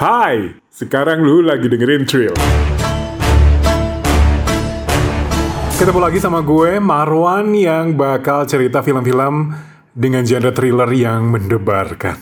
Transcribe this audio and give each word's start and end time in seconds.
Hai, 0.00 0.56
sekarang 0.72 1.20
lu 1.20 1.44
lagi 1.44 1.68
dengerin 1.68 2.08
Trill. 2.08 2.32
Ketemu 5.76 6.00
lagi 6.00 6.16
sama 6.16 6.40
gue, 6.40 6.80
Marwan, 6.80 7.52
yang 7.52 8.00
bakal 8.00 8.48
cerita 8.48 8.80
film-film 8.80 9.52
dengan 9.92 10.24
genre 10.24 10.56
thriller 10.56 10.88
yang 10.96 11.28
mendebarkan. 11.28 12.16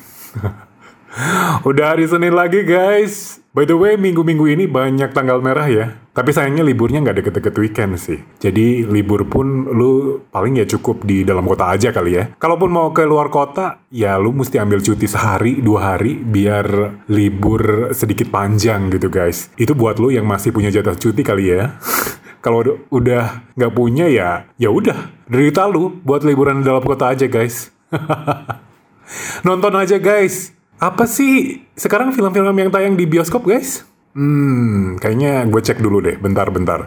Udah 1.70 1.94
hari 1.94 2.10
Senin 2.10 2.34
lagi 2.34 2.66
guys. 2.66 3.37
By 3.48 3.64
the 3.64 3.80
way, 3.80 3.96
minggu-minggu 3.96 4.44
ini 4.44 4.68
banyak 4.68 5.16
tanggal 5.16 5.40
merah 5.40 5.64
ya. 5.64 5.96
Tapi 6.12 6.36
sayangnya 6.36 6.60
liburnya 6.60 7.00
nggak 7.00 7.16
deket-deket 7.24 7.54
weekend 7.56 7.96
sih. 7.96 8.20
Jadi 8.36 8.84
libur 8.84 9.24
pun 9.24 9.64
lu 9.72 10.20
paling 10.28 10.60
ya 10.60 10.68
cukup 10.68 11.08
di 11.08 11.24
dalam 11.24 11.48
kota 11.48 11.72
aja 11.72 11.88
kali 11.88 12.12
ya. 12.12 12.28
Kalaupun 12.36 12.68
mau 12.68 12.92
ke 12.92 13.08
luar 13.08 13.32
kota, 13.32 13.80
ya 13.88 14.20
lu 14.20 14.36
mesti 14.36 14.60
ambil 14.60 14.84
cuti 14.84 15.08
sehari, 15.08 15.64
dua 15.64 15.96
hari 15.96 16.20
biar 16.20 17.00
libur 17.08 17.88
sedikit 17.96 18.28
panjang 18.28 18.92
gitu 18.92 19.08
guys. 19.08 19.48
Itu 19.56 19.72
buat 19.72 19.96
lu 19.96 20.12
yang 20.12 20.28
masih 20.28 20.52
punya 20.52 20.68
jatah 20.68 20.92
cuti 20.92 21.24
kali 21.24 21.48
ya. 21.48 21.80
Kalau 22.44 22.84
udah 22.92 23.48
nggak 23.56 23.72
punya 23.72 24.12
ya, 24.12 24.44
ya 24.60 24.68
udah. 24.68 25.08
Derita 25.24 25.64
lu 25.64 25.96
buat 26.04 26.20
liburan 26.20 26.60
di 26.60 26.68
dalam 26.68 26.84
kota 26.84 27.16
aja 27.16 27.24
guys. 27.24 27.72
Nonton 29.48 29.72
aja 29.72 29.96
guys. 29.96 30.57
Apa 30.78 31.10
sih 31.10 31.66
sekarang 31.74 32.14
film-film 32.14 32.54
yang 32.54 32.70
tayang 32.70 32.94
di 32.94 33.02
bioskop 33.02 33.42
guys? 33.42 33.82
Hmm, 34.14 34.94
kayaknya 35.02 35.42
gue 35.50 35.58
cek 35.58 35.82
dulu 35.82 35.98
deh, 35.98 36.14
bentar-bentar. 36.14 36.86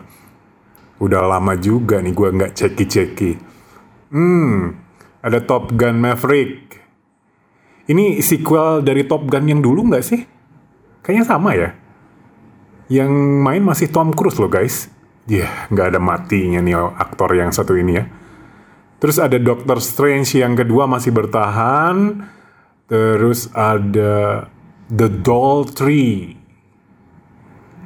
Udah 1.03 1.27
lama 1.27 1.59
juga 1.59 1.99
nih 1.99 2.15
gue 2.15 2.29
nggak 2.31 2.55
ceki-ceki. 2.55 3.31
Hmm, 4.15 4.79
ada 5.19 5.43
Top 5.43 5.75
Gun 5.75 5.99
Maverick. 5.99 6.79
Ini 7.91 8.23
sequel 8.23 8.79
dari 8.79 9.03
Top 9.03 9.27
Gun 9.27 9.51
yang 9.51 9.59
dulu 9.59 9.83
nggak 9.91 10.05
sih? 10.07 10.23
Kayaknya 11.03 11.25
sama 11.27 11.51
ya. 11.59 11.75
Yang 12.87 13.11
main 13.43 13.63
masih 13.63 13.91
Tom 13.91 14.15
Cruise 14.15 14.39
loh 14.39 14.47
guys. 14.47 14.87
Ya, 15.27 15.45
yeah, 15.45 15.51
nggak 15.67 15.95
ada 15.95 15.99
matinya 15.99 16.63
nih 16.63 16.79
aktor 16.79 17.35
yang 17.35 17.51
satu 17.51 17.75
ini 17.75 17.99
ya. 17.99 18.07
Terus 19.03 19.19
ada 19.19 19.35
Doctor 19.35 19.83
Strange 19.83 20.39
yang 20.39 20.55
kedua 20.55 20.87
masih 20.87 21.11
bertahan. 21.11 22.23
Terus 22.91 23.47
ada 23.55 24.51
The 24.91 25.07
Doll 25.07 25.63
Tree. 25.71 26.35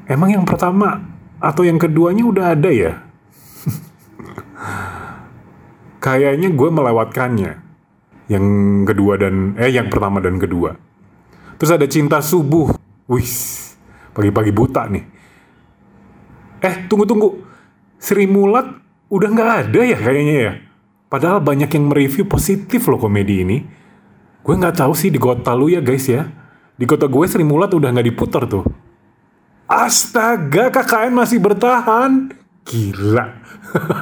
Emang 0.10 0.34
yang 0.34 0.50
pertama 0.50 0.98
atau 1.38 1.62
yang 1.62 1.78
keduanya 1.78 2.26
udah 2.26 2.58
ada 2.58 2.74
ya? 2.74 3.06
Kayaknya 6.06 6.50
gue 6.50 6.70
melewatkannya. 6.74 7.54
Yang 8.34 8.46
kedua 8.90 9.14
dan 9.22 9.54
eh 9.62 9.70
yang 9.70 9.94
pertama 9.94 10.18
dan 10.26 10.42
kedua. 10.42 10.74
Terus 11.62 11.70
ada 11.70 11.86
Cinta 11.86 12.26
Subuh. 12.26 12.74
Wih, 13.06 13.30
pagi-pagi 14.18 14.50
buta 14.50 14.90
nih. 14.90 15.06
Eh, 16.66 16.90
tunggu-tunggu. 16.90 17.46
Sri 18.02 18.26
Mulat 18.26 18.74
udah 19.14 19.30
nggak 19.30 19.70
ada 19.70 19.82
ya 19.86 19.98
kayaknya 20.02 20.36
ya. 20.50 20.54
Padahal 21.14 21.46
banyak 21.46 21.70
yang 21.70 21.94
mereview 21.94 22.26
positif 22.26 22.90
loh 22.90 22.98
komedi 22.98 23.46
ini. 23.46 23.85
Gue 24.46 24.54
nggak 24.54 24.78
tahu 24.78 24.94
sih 24.94 25.10
di 25.10 25.18
kota 25.18 25.58
lu 25.58 25.74
ya 25.74 25.82
guys 25.82 26.06
ya. 26.06 26.30
Di 26.78 26.86
kota 26.86 27.10
gue 27.10 27.26
Sri 27.26 27.42
Mulat 27.42 27.74
udah 27.74 27.90
nggak 27.90 28.08
diputar 28.14 28.46
tuh. 28.46 28.62
Astaga, 29.66 30.70
KKN 30.70 31.18
masih 31.18 31.42
bertahan. 31.42 32.30
Gila. 32.62 33.26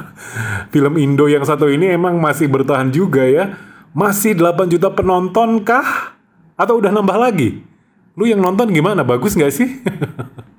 Film 0.72 0.94
Indo 1.00 1.24
yang 1.32 1.48
satu 1.48 1.72
ini 1.72 1.88
emang 1.88 2.20
masih 2.20 2.52
bertahan 2.52 2.92
juga 2.92 3.24
ya. 3.24 3.56
Masih 3.96 4.36
8 4.36 4.68
juta 4.68 4.92
penonton 4.92 5.64
kah? 5.64 6.12
Atau 6.60 6.76
udah 6.76 6.92
nambah 6.92 7.16
lagi? 7.16 7.64
Lu 8.12 8.28
yang 8.28 8.44
nonton 8.44 8.68
gimana? 8.68 9.00
Bagus 9.00 9.32
nggak 9.40 9.54
sih? 9.54 9.80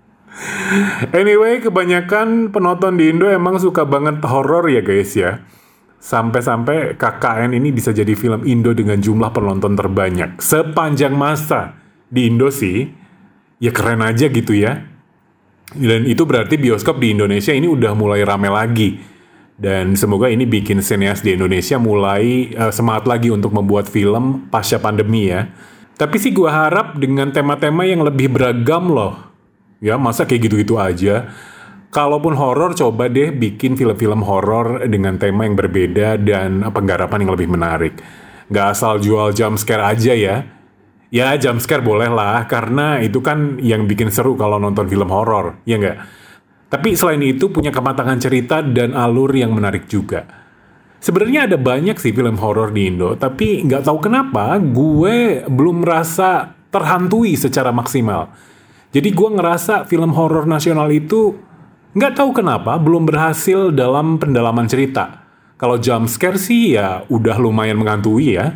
anyway, 1.20 1.62
kebanyakan 1.62 2.50
penonton 2.50 2.98
di 2.98 3.14
Indo 3.14 3.30
emang 3.30 3.62
suka 3.62 3.86
banget 3.86 4.18
horor 4.26 4.66
ya 4.66 4.82
guys 4.82 5.14
ya. 5.14 5.46
Sampai-sampai 6.06 7.02
KKN 7.02 7.58
ini 7.58 7.74
bisa 7.74 7.90
jadi 7.90 8.14
film 8.14 8.46
Indo 8.46 8.78
dengan 8.78 9.02
jumlah 9.02 9.34
penonton 9.34 9.74
terbanyak 9.74 10.38
sepanjang 10.38 11.18
masa 11.18 11.82
di 12.06 12.30
Indo 12.30 12.54
sih. 12.54 12.86
Ya 13.58 13.74
keren 13.74 14.06
aja 14.06 14.30
gitu 14.30 14.54
ya. 14.54 14.86
Dan 15.74 16.06
itu 16.06 16.22
berarti 16.30 16.62
bioskop 16.62 17.02
di 17.02 17.18
Indonesia 17.18 17.50
ini 17.58 17.66
udah 17.66 17.98
mulai 17.98 18.22
rame 18.22 18.54
lagi. 18.54 19.02
Dan 19.58 19.98
semoga 19.98 20.30
ini 20.30 20.46
bikin 20.46 20.86
sinias 20.86 21.26
di 21.26 21.34
Indonesia 21.34 21.82
mulai 21.82 22.54
uh, 22.54 22.70
semangat 22.70 23.10
lagi 23.10 23.34
untuk 23.34 23.50
membuat 23.50 23.90
film 23.90 24.46
pasca 24.54 24.78
pandemi 24.78 25.34
ya. 25.34 25.50
Tapi 25.98 26.22
sih 26.22 26.30
gue 26.30 26.46
harap 26.46 27.02
dengan 27.02 27.34
tema-tema 27.34 27.82
yang 27.82 28.06
lebih 28.06 28.30
beragam 28.30 28.94
loh. 28.94 29.18
Ya 29.82 29.98
masa 29.98 30.30
kayak 30.30 30.54
gitu-gitu 30.54 30.78
aja 30.78 31.34
kalaupun 31.96 32.36
horor 32.36 32.76
coba 32.76 33.08
deh 33.08 33.32
bikin 33.32 33.80
film-film 33.80 34.20
horor 34.28 34.84
dengan 34.92 35.16
tema 35.16 35.48
yang 35.48 35.56
berbeda 35.56 36.20
dan 36.20 36.68
penggarapan 36.68 37.24
yang 37.24 37.32
lebih 37.40 37.48
menarik. 37.48 37.96
Gak 38.52 38.76
asal 38.76 39.00
jual 39.00 39.32
jump 39.32 39.56
scare 39.56 39.96
aja 39.96 40.12
ya. 40.12 40.44
Ya 41.08 41.32
jump 41.40 41.64
scare 41.64 41.80
boleh 41.80 42.12
lah 42.12 42.44
karena 42.52 43.00
itu 43.00 43.24
kan 43.24 43.56
yang 43.64 43.88
bikin 43.88 44.12
seru 44.12 44.36
kalau 44.36 44.60
nonton 44.60 44.92
film 44.92 45.08
horor, 45.08 45.64
ya 45.64 45.80
nggak? 45.80 45.98
Tapi 46.68 47.00
selain 47.00 47.24
itu 47.24 47.48
punya 47.48 47.72
kematangan 47.72 48.20
cerita 48.20 48.60
dan 48.60 48.92
alur 48.92 49.32
yang 49.32 49.56
menarik 49.56 49.88
juga. 49.88 50.28
Sebenarnya 51.00 51.48
ada 51.48 51.56
banyak 51.56 51.96
sih 51.96 52.12
film 52.12 52.36
horor 52.36 52.76
di 52.76 52.92
Indo, 52.92 53.16
tapi 53.16 53.64
nggak 53.64 53.88
tahu 53.88 54.04
kenapa 54.04 54.60
gue 54.60 55.48
belum 55.48 55.88
merasa 55.88 56.52
terhantui 56.68 57.40
secara 57.40 57.72
maksimal. 57.72 58.36
Jadi 58.92 59.14
gue 59.16 59.30
ngerasa 59.40 59.88
film 59.88 60.12
horor 60.12 60.44
nasional 60.44 60.92
itu 60.92 61.45
Nggak 61.96 62.14
tahu 62.20 62.30
kenapa 62.36 62.76
belum 62.76 63.08
berhasil 63.08 63.72
dalam 63.72 64.20
pendalaman 64.20 64.68
cerita. 64.68 65.24
Kalau 65.56 65.80
jump 65.80 66.12
scare 66.12 66.36
sih 66.36 66.76
ya 66.76 67.08
udah 67.08 67.40
lumayan 67.40 67.80
mengantui 67.80 68.36
ya. 68.36 68.52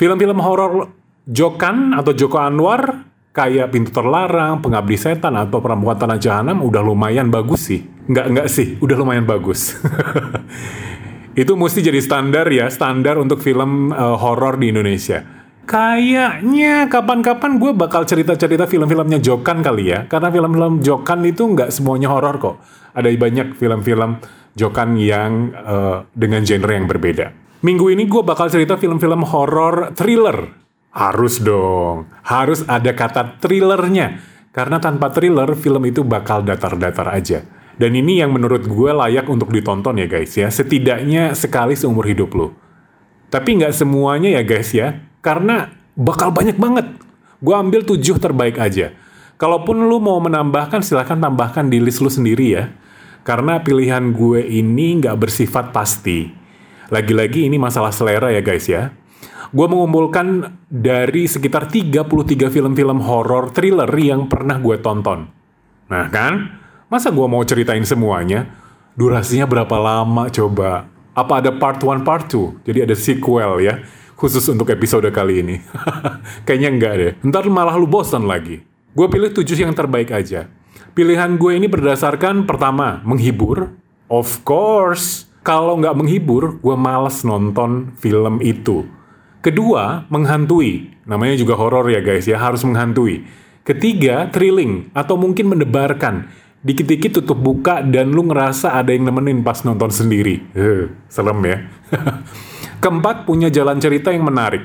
Film-film 0.00 0.40
horor 0.40 0.88
Jokan 1.28 1.92
atau 1.92 2.16
Joko 2.16 2.40
Anwar 2.40 3.04
kayak 3.36 3.76
Pintu 3.76 3.92
Terlarang, 3.92 4.64
Pengabdi 4.64 4.96
Setan 4.96 5.36
atau 5.36 5.60
Perempuan 5.60 6.00
Tanah 6.00 6.16
Jahanam 6.16 6.64
udah 6.64 6.80
lumayan 6.80 7.28
bagus 7.28 7.68
sih. 7.68 7.84
Nggak 8.08 8.26
nggak 8.32 8.48
sih, 8.48 8.80
udah 8.80 8.96
lumayan 8.96 9.28
bagus. 9.28 9.76
Itu 11.40 11.54
mesti 11.60 11.84
jadi 11.84 12.00
standar 12.00 12.48
ya, 12.48 12.72
standar 12.72 13.20
untuk 13.20 13.44
film 13.44 13.92
uh, 13.92 14.16
horor 14.16 14.56
di 14.56 14.72
Indonesia. 14.72 15.39
Kayaknya 15.68 16.88
kapan-kapan 16.88 17.60
gue 17.60 17.72
bakal 17.76 18.02
cerita-cerita 18.08 18.64
film-filmnya 18.64 19.20
Jokan 19.20 19.60
kali 19.60 19.92
ya. 19.92 20.08
Karena 20.08 20.32
film-film 20.32 20.80
Jokan 20.80 21.20
itu 21.28 21.46
nggak 21.46 21.70
semuanya 21.70 22.10
horor 22.10 22.36
kok. 22.40 22.56
Ada 22.96 23.12
banyak 23.12 23.54
film-film 23.54 24.18
Jokan 24.56 24.98
yang 24.98 25.54
uh, 25.54 26.02
dengan 26.10 26.42
genre 26.42 26.72
yang 26.74 26.90
berbeda. 26.90 27.30
Minggu 27.60 27.92
ini 27.92 28.08
gue 28.08 28.22
bakal 28.24 28.48
cerita 28.48 28.80
film-film 28.80 29.22
horor 29.22 29.92
thriller. 29.92 30.48
Harus 30.90 31.38
dong. 31.38 32.08
Harus 32.26 32.66
ada 32.66 32.90
kata 32.90 33.38
thrillernya. 33.38 34.18
Karena 34.50 34.82
tanpa 34.82 35.14
thriller, 35.14 35.54
film 35.54 35.86
itu 35.86 36.02
bakal 36.02 36.42
datar-datar 36.42 37.14
aja. 37.14 37.46
Dan 37.78 37.94
ini 37.94 38.18
yang 38.18 38.34
menurut 38.34 38.66
gue 38.66 38.90
layak 38.90 39.30
untuk 39.30 39.54
ditonton 39.54 40.02
ya 40.02 40.10
guys 40.10 40.34
ya. 40.34 40.50
Setidaknya 40.50 41.38
sekali 41.38 41.78
seumur 41.78 42.10
hidup 42.10 42.34
lo. 42.34 42.48
Tapi 43.30 43.62
nggak 43.62 43.70
semuanya 43.70 44.34
ya 44.34 44.42
guys 44.42 44.74
ya 44.74 45.09
karena 45.20 45.72
bakal 45.96 46.32
banyak 46.32 46.56
banget. 46.56 46.86
Gue 47.40 47.54
ambil 47.56 47.84
tujuh 47.84 48.20
terbaik 48.20 48.60
aja. 48.60 48.92
Kalaupun 49.40 49.88
lu 49.88 49.96
mau 50.00 50.20
menambahkan, 50.20 50.84
silahkan 50.84 51.16
tambahkan 51.16 51.72
di 51.72 51.80
list 51.80 52.04
lu 52.04 52.12
sendiri 52.12 52.46
ya. 52.52 52.68
Karena 53.24 53.60
pilihan 53.60 54.12
gue 54.12 54.44
ini 54.44 55.00
nggak 55.00 55.16
bersifat 55.16 55.72
pasti. 55.72 56.28
Lagi-lagi 56.92 57.48
ini 57.48 57.56
masalah 57.56 57.92
selera 57.92 58.28
ya 58.28 58.44
guys 58.44 58.68
ya. 58.68 58.92
Gue 59.50 59.66
mengumpulkan 59.66 60.56
dari 60.68 61.24
sekitar 61.24 61.72
33 61.72 62.04
film-film 62.52 62.98
horor 63.00 63.50
thriller 63.50 63.88
yang 63.96 64.28
pernah 64.28 64.60
gue 64.60 64.76
tonton. 64.78 65.26
Nah 65.88 66.06
kan, 66.12 66.60
masa 66.92 67.08
gue 67.08 67.26
mau 67.26 67.40
ceritain 67.42 67.82
semuanya? 67.82 68.46
Durasinya 68.94 69.48
berapa 69.48 69.76
lama 69.80 70.28
coba? 70.28 70.86
Apa 71.16 71.40
ada 71.42 71.50
part 71.56 71.80
1, 71.82 72.04
part 72.04 72.28
2? 72.28 72.62
Jadi 72.68 72.78
ada 72.84 72.94
sequel 72.94 73.52
ya 73.64 73.74
khusus 74.20 74.44
untuk 74.52 74.68
episode 74.68 75.08
kali 75.08 75.40
ini. 75.40 75.56
Kayaknya 76.46 76.68
enggak 76.68 76.94
deh. 77.00 77.12
Ntar 77.24 77.48
malah 77.48 77.80
lu 77.80 77.88
bosan 77.88 78.28
lagi. 78.28 78.60
Gue 78.92 79.08
pilih 79.08 79.32
tujuh 79.32 79.56
yang 79.56 79.72
terbaik 79.72 80.12
aja. 80.12 80.52
Pilihan 80.92 81.40
gue 81.40 81.56
ini 81.56 81.64
berdasarkan 81.64 82.44
pertama, 82.44 83.00
menghibur. 83.08 83.72
Of 84.12 84.44
course, 84.44 85.24
kalau 85.40 85.80
nggak 85.80 85.96
menghibur, 85.96 86.60
gue 86.60 86.76
males 86.76 87.24
nonton 87.24 87.96
film 87.96 88.44
itu. 88.44 88.84
Kedua, 89.40 90.04
menghantui. 90.12 90.92
Namanya 91.08 91.40
juga 91.40 91.56
horor 91.56 91.88
ya 91.88 92.04
guys 92.04 92.28
ya, 92.28 92.36
harus 92.36 92.60
menghantui. 92.60 93.24
Ketiga, 93.64 94.28
thrilling 94.28 94.92
atau 94.92 95.16
mungkin 95.16 95.48
mendebarkan. 95.48 96.28
Dikit-dikit 96.60 97.24
tutup 97.24 97.40
buka 97.40 97.80
dan 97.80 98.12
lu 98.12 98.28
ngerasa 98.28 98.76
ada 98.76 98.92
yang 98.92 99.08
nemenin 99.08 99.40
pas 99.40 99.64
nonton 99.64 99.88
sendiri. 99.88 100.44
Uh, 100.52 100.92
serem 101.08 101.40
ya. 101.48 101.58
Keempat, 102.80 103.28
punya 103.28 103.52
jalan 103.52 103.76
cerita 103.76 104.08
yang 104.08 104.24
menarik. 104.24 104.64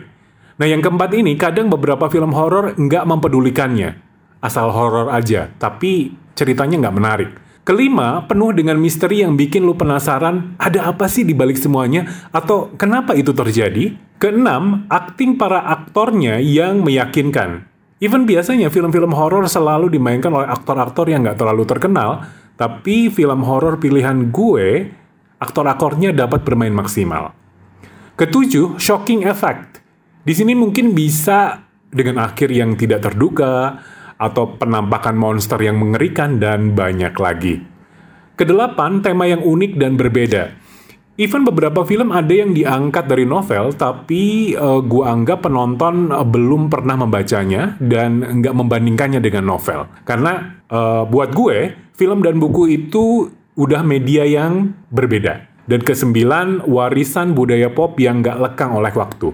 Nah 0.56 0.64
yang 0.64 0.80
keempat 0.80 1.12
ini 1.12 1.36
kadang 1.36 1.68
beberapa 1.68 2.08
film 2.08 2.32
horor 2.32 2.72
nggak 2.80 3.04
mempedulikannya. 3.04 4.02
asal 4.46 4.70
horor 4.70 5.10
aja, 5.10 5.50
tapi 5.58 6.14
ceritanya 6.38 6.86
nggak 6.86 6.98
menarik. 7.02 7.30
Kelima, 7.66 8.22
penuh 8.30 8.54
dengan 8.54 8.78
misteri 8.78 9.26
yang 9.26 9.34
bikin 9.34 9.66
lu 9.66 9.74
penasaran 9.74 10.54
ada 10.62 10.86
apa 10.94 11.10
sih 11.10 11.26
di 11.26 11.34
balik 11.34 11.58
semuanya 11.58 12.30
atau 12.30 12.70
kenapa 12.78 13.18
itu 13.18 13.34
terjadi. 13.34 13.98
Keenam, 14.22 14.86
akting 14.86 15.36
para 15.36 15.66
aktornya 15.66 16.38
yang 16.38 16.86
meyakinkan. 16.86 17.66
Even 17.98 18.30
biasanya 18.30 18.70
film-film 18.70 19.12
horor 19.18 19.50
selalu 19.50 19.90
dimainkan 19.90 20.30
oleh 20.30 20.46
aktor-aktor 20.46 21.10
yang 21.10 21.26
nggak 21.26 21.42
terlalu 21.42 21.66
terkenal, 21.66 22.24
tapi 22.54 23.10
film 23.10 23.42
horor 23.42 23.82
pilihan 23.82 24.30
gue, 24.30 24.94
aktor-aktornya 25.42 26.14
dapat 26.14 26.46
bermain 26.46 26.72
maksimal. 26.72 27.34
Ketujuh, 28.16 28.80
shocking 28.80 29.28
effect. 29.28 29.84
Di 30.24 30.32
sini 30.32 30.56
mungkin 30.56 30.96
bisa 30.96 31.68
dengan 31.92 32.24
akhir 32.24 32.48
yang 32.48 32.80
tidak 32.80 33.12
terduga, 33.12 33.84
atau 34.16 34.56
penampakan 34.56 35.20
monster 35.20 35.60
yang 35.60 35.76
mengerikan, 35.76 36.40
dan 36.40 36.72
banyak 36.72 37.12
lagi. 37.20 37.60
Kedelapan, 38.40 39.04
tema 39.04 39.28
yang 39.28 39.44
unik 39.44 39.76
dan 39.76 40.00
berbeda. 40.00 40.56
Even 41.20 41.48
beberapa 41.48 41.84
film 41.88 42.12
ada 42.12 42.32
yang 42.32 42.52
diangkat 42.52 43.08
dari 43.08 43.24
novel, 43.24 43.72
tapi 43.76 44.56
uh, 44.56 44.84
gue 44.84 45.04
anggap 45.04 45.48
penonton 45.48 46.12
uh, 46.12 46.24
belum 46.24 46.68
pernah 46.68 47.00
membacanya 47.00 47.80
dan 47.80 48.20
nggak 48.20 48.56
membandingkannya 48.56 49.20
dengan 49.24 49.48
novel. 49.48 49.88
Karena 50.04 50.60
uh, 50.72 51.08
buat 51.08 51.32
gue, 51.32 51.72
film 51.96 52.20
dan 52.20 52.40
buku 52.40 52.68
itu 52.68 53.32
udah 53.56 53.84
media 53.84 54.28
yang 54.28 54.76
berbeda. 54.92 55.55
Dan 55.66 55.82
kesembilan, 55.82 56.70
warisan 56.70 57.34
budaya 57.34 57.74
pop 57.74 57.98
yang 57.98 58.22
nggak 58.22 58.38
lekang 58.38 58.78
oleh 58.78 58.94
waktu. 58.94 59.34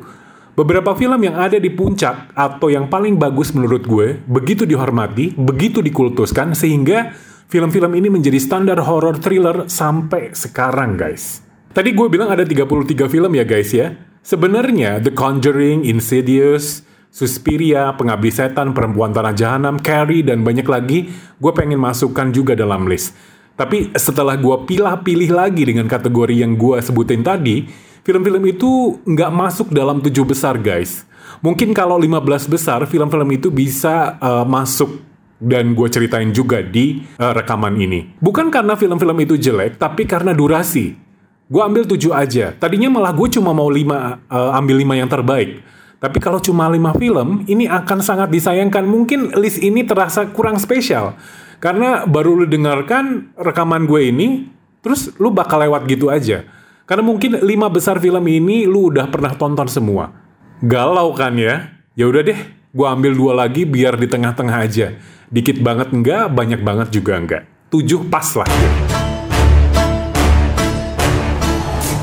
Beberapa 0.51 0.91
film 0.99 1.23
yang 1.23 1.39
ada 1.39 1.55
di 1.59 1.71
puncak 1.71 2.35
atau 2.35 2.67
yang 2.67 2.91
paling 2.91 3.15
bagus 3.15 3.55
menurut 3.55 3.87
gue 3.87 4.19
begitu 4.27 4.67
dihormati, 4.67 5.31
begitu 5.35 5.79
dikultuskan 5.79 6.51
sehingga 6.51 7.15
film-film 7.47 7.91
ini 7.95 8.11
menjadi 8.11 8.35
standar 8.39 8.79
horror 8.83 9.15
thriller 9.19 9.67
sampai 9.71 10.35
sekarang 10.35 10.99
guys. 10.99 11.39
Tadi 11.71 11.95
gue 11.95 12.07
bilang 12.11 12.27
ada 12.27 12.43
33 12.43 12.67
film 13.07 13.31
ya 13.31 13.47
guys 13.47 13.71
ya. 13.71 13.95
Sebenarnya 14.21 14.99
The 14.99 15.15
Conjuring, 15.15 15.87
Insidious, 15.87 16.83
Suspiria, 17.11 17.95
Pengabdi 17.95 18.31
Setan, 18.31 18.75
Perempuan 18.75 19.15
Tanah 19.15 19.35
Jahanam, 19.35 19.79
Carrie, 19.79 20.23
dan 20.23 20.43
banyak 20.43 20.67
lagi 20.67 21.11
gue 21.11 21.51
pengen 21.55 21.79
masukkan 21.79 22.31
juga 22.31 22.59
dalam 22.59 22.87
list. 22.91 23.15
Tapi 23.61 23.93
setelah 23.93 24.33
gue 24.41 24.57
pilih-pilih 24.65 25.29
lagi 25.37 25.61
dengan 25.61 25.85
kategori 25.85 26.33
yang 26.33 26.57
gue 26.57 26.81
sebutin 26.81 27.21
tadi, 27.21 27.69
film-film 28.01 28.41
itu 28.49 28.97
nggak 29.05 29.29
masuk 29.29 29.69
dalam 29.69 30.01
tujuh 30.01 30.25
besar 30.25 30.57
guys. 30.57 31.05
Mungkin 31.45 31.69
kalau 31.69 32.01
15 32.01 32.49
besar, 32.49 32.81
film-film 32.89 33.29
itu 33.37 33.53
bisa 33.53 34.17
uh, 34.17 34.41
masuk 34.49 34.97
dan 35.37 35.77
gue 35.77 35.87
ceritain 35.93 36.33
juga 36.33 36.65
di 36.65 37.05
uh, 37.21 37.37
rekaman 37.37 37.77
ini. 37.77 38.17
Bukan 38.17 38.49
karena 38.49 38.73
film-film 38.73 39.29
itu 39.29 39.37
jelek, 39.37 39.77
tapi 39.77 40.09
karena 40.09 40.33
durasi. 40.33 40.97
Gue 41.45 41.61
ambil 41.61 41.85
tujuh 41.85 42.17
aja. 42.17 42.57
Tadinya 42.57 42.89
malah 42.89 43.13
gue 43.13 43.29
cuma 43.29 43.53
mau 43.53 43.69
lima, 43.69 44.25
uh, 44.25 44.57
ambil 44.57 44.81
lima 44.81 44.97
yang 44.97 45.09
terbaik. 45.09 45.61
Tapi 46.01 46.17
kalau 46.17 46.41
cuma 46.41 46.65
lima 46.65 46.97
film, 46.97 47.45
ini 47.45 47.69
akan 47.69 48.01
sangat 48.01 48.33
disayangkan. 48.33 48.81
Mungkin 48.89 49.37
list 49.37 49.61
ini 49.61 49.85
terasa 49.85 50.25
kurang 50.33 50.57
spesial. 50.57 51.13
Karena 51.61 52.09
baru 52.09 52.41
lu 52.41 52.49
dengarkan 52.49 53.37
rekaman 53.37 53.85
gue 53.85 54.09
ini, 54.09 54.49
terus 54.81 55.13
lu 55.21 55.29
bakal 55.29 55.61
lewat 55.61 55.85
gitu 55.85 56.09
aja. 56.09 56.41
Karena 56.89 57.05
mungkin 57.05 57.37
lima 57.45 57.69
besar 57.69 58.01
film 58.01 58.25
ini 58.25 58.65
lu 58.65 58.89
udah 58.89 59.05
pernah 59.13 59.37
tonton 59.37 59.69
semua. 59.69 60.09
Galau 60.65 61.13
kan 61.13 61.37
ya? 61.37 61.69
Ya 61.93 62.09
udah 62.09 62.25
deh, 62.25 62.39
gue 62.73 62.87
ambil 62.89 63.13
dua 63.13 63.45
lagi 63.45 63.69
biar 63.69 63.93
di 63.93 64.09
tengah-tengah 64.09 64.57
aja. 64.57 64.97
Dikit 65.29 65.61
banget 65.61 65.93
enggak, 65.93 66.33
banyak 66.33 66.65
banget 66.65 66.97
juga 66.97 67.21
enggak. 67.21 67.45
Tujuh 67.69 68.09
pas 68.09 68.25
lah. 68.41 68.49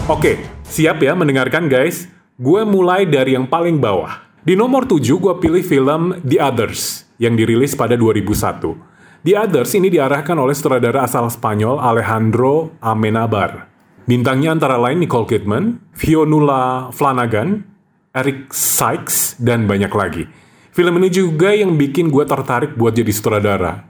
Oke, 0.06 0.38
siap 0.70 1.02
ya 1.02 1.19
mendengarkan 1.19 1.66
guys? 1.66 2.06
Gue 2.38 2.62
mulai 2.62 3.11
dari 3.11 3.34
yang 3.34 3.50
paling 3.50 3.82
bawah. 3.82 4.22
Di 4.38 4.54
nomor 4.54 4.87
tujuh 4.87 5.19
gue 5.19 5.34
pilih 5.43 5.66
film 5.66 6.14
The 6.22 6.38
Others 6.38 7.11
yang 7.19 7.34
dirilis 7.34 7.75
pada 7.75 7.99
2001. 7.99 8.97
The 9.26 9.34
Others 9.34 9.74
ini 9.74 9.90
diarahkan 9.90 10.38
oleh 10.38 10.54
sutradara 10.54 11.02
asal 11.02 11.26
Spanyol 11.26 11.82
Alejandro 11.82 12.70
Amenabar. 12.78 13.66
Bintangnya 14.06 14.54
antara 14.54 14.78
lain 14.78 15.02
Nicole 15.02 15.26
Kidman, 15.26 15.82
Fionnuala 15.90 16.94
Flanagan, 16.94 17.66
Eric 18.14 18.54
Sykes, 18.54 19.34
dan 19.42 19.66
banyak 19.66 19.90
lagi. 19.90 20.24
Film 20.70 21.02
ini 21.02 21.10
juga 21.10 21.50
yang 21.50 21.74
bikin 21.74 22.14
gue 22.14 22.22
tertarik 22.22 22.78
buat 22.78 22.94
jadi 22.94 23.10
sutradara. 23.10 23.82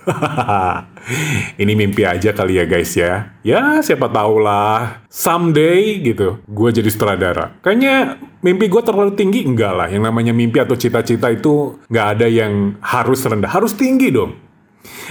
ini 1.62 1.76
mimpi 1.76 2.08
aja 2.08 2.32
kali 2.32 2.56
ya 2.56 2.64
guys 2.64 2.96
ya. 2.96 3.36
Ya 3.44 3.84
siapa 3.84 4.08
tahu 4.08 4.40
lah. 4.40 5.04
Someday 5.12 6.00
gitu, 6.00 6.40
gue 6.48 6.68
jadi 6.72 6.88
sutradara. 6.88 7.60
Kayaknya 7.60 8.16
mimpi 8.40 8.72
gue 8.72 8.80
terlalu 8.80 9.12
tinggi 9.12 9.44
enggak 9.44 9.76
lah. 9.76 9.86
Yang 9.92 10.08
namanya 10.08 10.32
mimpi 10.32 10.56
atau 10.56 10.72
cita-cita 10.72 11.28
itu 11.28 11.76
nggak 11.92 12.06
ada 12.16 12.26
yang 12.32 12.80
harus 12.80 13.20
rendah, 13.28 13.52
harus 13.52 13.76
tinggi 13.76 14.08
dong. 14.08 14.49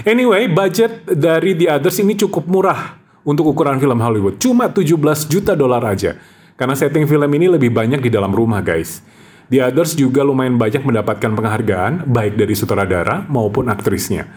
Anyway, 0.07 0.48
budget 0.50 1.06
dari 1.06 1.54
The 1.54 1.77
Others 1.77 2.01
ini 2.01 2.16
cukup 2.16 2.48
murah 2.48 3.00
untuk 3.27 3.51
ukuran 3.51 3.77
film 3.77 4.00
Hollywood. 4.00 4.39
Cuma 4.42 4.71
17 4.71 4.95
juta 5.27 5.54
dolar 5.54 5.83
aja. 5.86 6.18
Karena 6.60 6.75
setting 6.75 7.07
film 7.07 7.30
ini 7.36 7.48
lebih 7.48 7.71
banyak 7.71 8.04
di 8.04 8.10
dalam 8.12 8.36
rumah 8.36 8.60
guys. 8.60 9.00
The 9.50 9.66
Others 9.66 9.98
juga 9.98 10.21
lumayan 10.21 10.62
banyak 10.62 10.86
mendapatkan 10.86 11.31
penghargaan, 11.33 12.06
baik 12.06 12.38
dari 12.38 12.54
sutradara 12.54 13.25
maupun 13.25 13.66
aktrisnya. 13.71 14.30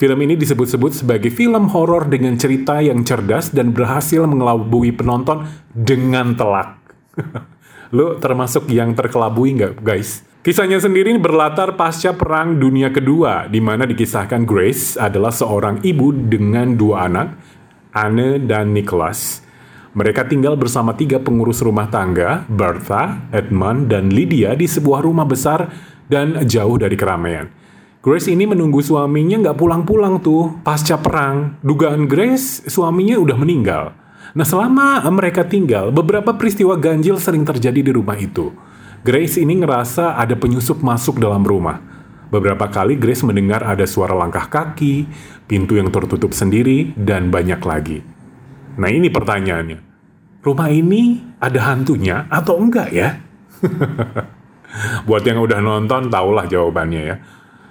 Film 0.00 0.16
ini 0.24 0.36
disebut-sebut 0.36 1.04
sebagai 1.04 1.28
film 1.28 1.68
horor 1.72 2.08
dengan 2.08 2.32
cerita 2.36 2.80
yang 2.80 3.04
cerdas 3.04 3.52
dan 3.52 3.72
berhasil 3.72 4.24
mengelabui 4.24 4.96
penonton 4.96 5.44
dengan 5.72 6.32
telak. 6.36 6.80
Lo 7.96 8.16
termasuk 8.16 8.68
yang 8.72 8.96
terkelabui 8.96 9.60
nggak 9.60 9.84
guys? 9.84 10.24
Kisahnya 10.40 10.80
sendiri 10.80 11.20
berlatar 11.20 11.76
pasca 11.76 12.16
Perang 12.16 12.56
Dunia 12.56 12.88
Kedua, 12.88 13.44
di 13.44 13.60
mana 13.60 13.84
dikisahkan 13.84 14.48
Grace 14.48 14.96
adalah 14.96 15.28
seorang 15.28 15.84
ibu 15.84 16.16
dengan 16.16 16.80
dua 16.80 17.12
anak, 17.12 17.36
Anne 17.92 18.40
dan 18.48 18.72
Nicholas. 18.72 19.44
Mereka 19.92 20.32
tinggal 20.32 20.56
bersama 20.56 20.96
tiga 20.96 21.20
pengurus 21.20 21.60
rumah 21.60 21.92
tangga, 21.92 22.48
Bertha, 22.48 23.28
Edmund, 23.36 23.92
dan 23.92 24.08
Lydia 24.08 24.56
di 24.56 24.64
sebuah 24.64 25.04
rumah 25.04 25.28
besar 25.28 25.68
dan 26.08 26.32
jauh 26.48 26.80
dari 26.80 26.96
keramaian. 26.96 27.52
Grace 28.00 28.32
ini 28.32 28.48
menunggu 28.48 28.80
suaminya 28.80 29.44
nggak 29.44 29.60
pulang-pulang 29.60 30.24
tuh 30.24 30.56
pasca 30.64 30.96
perang. 30.96 31.60
Dugaan 31.60 32.08
Grace, 32.08 32.64
suaminya 32.64 33.20
udah 33.20 33.36
meninggal. 33.36 33.92
Nah 34.32 34.48
selama 34.48 35.04
mereka 35.12 35.44
tinggal, 35.44 35.92
beberapa 35.92 36.32
peristiwa 36.32 36.80
ganjil 36.80 37.20
sering 37.20 37.44
terjadi 37.44 37.84
di 37.84 37.92
rumah 37.92 38.16
itu. 38.16 38.69
Grace 39.00 39.40
ini 39.40 39.56
ngerasa 39.56 40.20
ada 40.20 40.36
penyusup 40.36 40.84
masuk 40.84 41.16
dalam 41.16 41.40
rumah. 41.40 41.80
Beberapa 42.28 42.68
kali 42.68 43.00
Grace 43.00 43.24
mendengar 43.24 43.64
ada 43.64 43.88
suara 43.88 44.12
langkah 44.12 44.44
kaki, 44.44 45.08
pintu 45.48 45.80
yang 45.80 45.88
tertutup 45.88 46.36
sendiri, 46.36 46.92
dan 47.00 47.32
banyak 47.32 47.56
lagi. 47.64 48.04
Nah 48.76 48.92
ini 48.92 49.08
pertanyaannya. 49.08 49.80
Rumah 50.44 50.68
ini 50.68 51.16
ada 51.40 51.72
hantunya 51.72 52.28
atau 52.28 52.60
enggak 52.60 52.92
ya? 52.92 53.24
Buat 55.08 55.24
yang 55.24 55.48
udah 55.48 55.64
nonton, 55.64 56.12
tahulah 56.12 56.44
jawabannya 56.44 57.00
ya. 57.00 57.16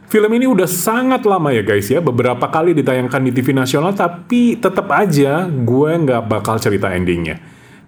Film 0.09 0.33
ini 0.33 0.49
udah 0.49 0.65
sangat 0.65 1.29
lama 1.29 1.53
ya 1.53 1.61
guys 1.61 1.93
ya, 1.93 2.01
beberapa 2.01 2.49
kali 2.49 2.73
ditayangkan 2.73 3.21
di 3.29 3.31
TV 3.37 3.53
nasional, 3.53 3.93
tapi 3.93 4.57
tetap 4.57 4.89
aja 4.89 5.45
gue 5.45 5.91
nggak 5.93 6.25
bakal 6.25 6.57
cerita 6.57 6.89
endingnya. 6.89 7.37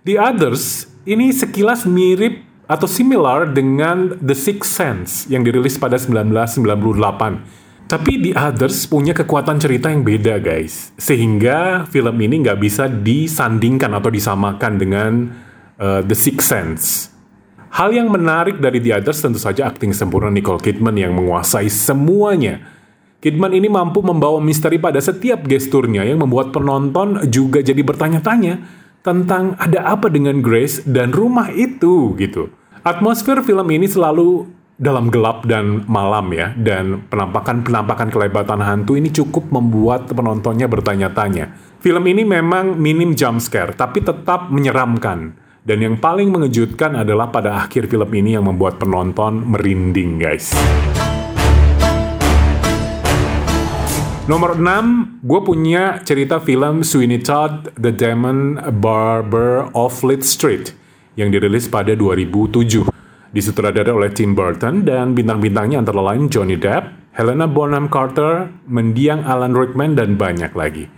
The 0.05 0.21
Others 0.21 0.85
ini 1.09 1.33
sekilas 1.33 1.89
mirip 1.89 2.50
atau 2.71 2.87
similar 2.87 3.51
dengan 3.51 4.15
The 4.23 4.31
Sixth 4.31 4.71
Sense 4.71 5.27
yang 5.27 5.43
dirilis 5.43 5.75
pada 5.75 5.99
1998. 5.99 7.91
Tapi 7.91 8.11
The 8.23 8.31
Others 8.39 8.87
punya 8.87 9.11
kekuatan 9.11 9.59
cerita 9.59 9.91
yang 9.91 10.07
beda 10.07 10.39
guys. 10.39 10.95
Sehingga 10.95 11.83
film 11.91 12.15
ini 12.23 12.39
nggak 12.47 12.59
bisa 12.63 12.87
disandingkan 12.87 13.91
atau 13.91 14.07
disamakan 14.07 14.79
dengan 14.79 15.11
uh, 15.75 15.99
The 15.99 16.15
Sixth 16.15 16.47
Sense. 16.47 17.11
Hal 17.75 17.91
yang 17.91 18.07
menarik 18.07 18.63
dari 18.63 18.79
The 18.79 19.03
Others 19.03 19.19
tentu 19.19 19.39
saja 19.43 19.67
akting 19.67 19.91
sempurna 19.91 20.31
Nicole 20.31 20.63
Kidman 20.63 20.95
yang 20.95 21.11
menguasai 21.11 21.67
semuanya. 21.67 22.63
Kidman 23.19 23.51
ini 23.51 23.67
mampu 23.67 23.99
membawa 23.99 24.39
misteri 24.39 24.79
pada 24.79 25.03
setiap 25.03 25.43
gesturnya 25.43 26.07
yang 26.07 26.23
membuat 26.23 26.55
penonton 26.55 27.19
juga 27.27 27.59
jadi 27.59 27.83
bertanya-tanya 27.83 28.63
tentang 29.03 29.59
ada 29.59 29.83
apa 29.91 30.07
dengan 30.07 30.39
Grace 30.39 30.87
dan 30.87 31.11
rumah 31.11 31.51
itu 31.51 32.15
gitu. 32.15 32.60
Atmosfer 32.81 33.45
film 33.45 33.69
ini 33.69 33.85
selalu 33.85 34.49
dalam 34.81 35.13
gelap 35.13 35.45
dan 35.45 35.85
malam 35.85 36.33
ya, 36.33 36.49
dan 36.57 37.05
penampakan-penampakan 37.13 38.09
kelebatan 38.09 38.57
hantu 38.57 38.97
ini 38.97 39.13
cukup 39.13 39.53
membuat 39.53 40.09
penontonnya 40.09 40.65
bertanya-tanya. 40.65 41.77
Film 41.77 42.01
ini 42.09 42.25
memang 42.25 42.81
minim 42.81 43.13
jump 43.13 43.37
scare, 43.37 43.77
tapi 43.77 44.01
tetap 44.01 44.49
menyeramkan. 44.49 45.37
Dan 45.61 45.77
yang 45.85 46.01
paling 46.01 46.33
mengejutkan 46.33 46.97
adalah 46.97 47.29
pada 47.29 47.61
akhir 47.61 47.85
film 47.85 48.09
ini 48.17 48.33
yang 48.33 48.49
membuat 48.49 48.81
penonton 48.81 49.45
merinding 49.45 50.17
guys. 50.17 50.49
Nomor 54.25 54.57
6, 54.57 55.21
gue 55.21 55.39
punya 55.45 56.01
cerita 56.01 56.41
film 56.41 56.81
Sweeney 56.81 57.21
Todd, 57.21 57.77
The 57.77 57.93
Demon 57.93 58.57
Barber 58.81 59.69
of 59.77 59.93
Fleet 59.93 60.25
Street 60.25 60.80
yang 61.21 61.29
dirilis 61.29 61.69
pada 61.69 61.93
2007. 61.93 62.89
Disutradarai 63.31 63.93
oleh 63.93 64.11
Tim 64.11 64.33
Burton 64.33 64.83
dan 64.83 65.13
bintang-bintangnya 65.13 65.79
antara 65.79 66.01
lain 66.01 66.27
Johnny 66.27 66.57
Depp, 66.57 67.15
Helena 67.15 67.47
Bonham 67.47 67.87
Carter, 67.87 68.49
mendiang 68.67 69.23
Alan 69.23 69.55
Rickman, 69.55 69.95
dan 69.95 70.19
banyak 70.19 70.51
lagi. 70.51 70.89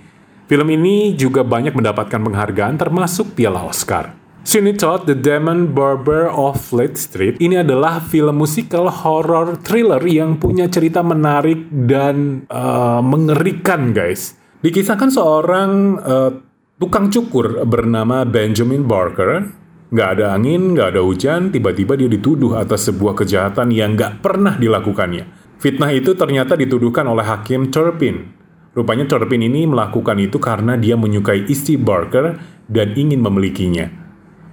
Film 0.47 0.67
ini 0.71 1.13
juga 1.13 1.45
banyak 1.45 1.75
mendapatkan 1.77 2.19
penghargaan 2.19 2.75
termasuk 2.79 3.37
piala 3.37 3.63
Oscar. 3.67 4.23
Sweeney 4.43 4.75
Todd, 4.75 5.07
The 5.07 5.15
Demon 5.15 5.71
Barber 5.71 6.27
of 6.27 6.59
Fleet 6.59 6.99
Street 6.99 7.39
ini 7.39 7.63
adalah 7.63 8.03
film 8.03 8.43
musikal 8.43 8.91
horror 8.91 9.55
thriller 9.63 10.03
yang 10.03 10.35
punya 10.35 10.67
cerita 10.67 10.99
menarik 10.99 11.71
dan 11.71 12.43
uh, 12.51 12.99
mengerikan 12.99 13.95
guys. 13.95 14.35
Dikisahkan 14.59 15.15
seorang 15.15 15.71
uh, 15.95 16.31
tukang 16.75 17.07
cukur 17.07 17.63
bernama 17.63 18.27
Benjamin 18.27 18.83
Barker. 18.83 19.62
Nggak 19.93 20.09
ada 20.17 20.33
angin, 20.33 20.73
nggak 20.73 20.97
ada 20.97 21.01
hujan, 21.05 21.53
tiba-tiba 21.53 21.93
dia 21.93 22.09
dituduh 22.09 22.57
atas 22.57 22.89
sebuah 22.89 23.13
kejahatan 23.13 23.69
yang 23.69 23.93
nggak 23.93 24.25
pernah 24.25 24.57
dilakukannya. 24.57 25.53
Fitnah 25.61 25.93
itu 25.93 26.17
ternyata 26.17 26.57
dituduhkan 26.57 27.05
oleh 27.05 27.21
Hakim 27.21 27.69
Turpin. 27.69 28.33
Rupanya 28.73 29.05
Turpin 29.05 29.45
ini 29.45 29.69
melakukan 29.69 30.17
itu 30.17 30.41
karena 30.41 30.81
dia 30.81 30.97
menyukai 30.97 31.45
istri 31.45 31.77
Barker 31.77 32.41
dan 32.65 32.97
ingin 32.97 33.21
memilikinya. 33.21 33.85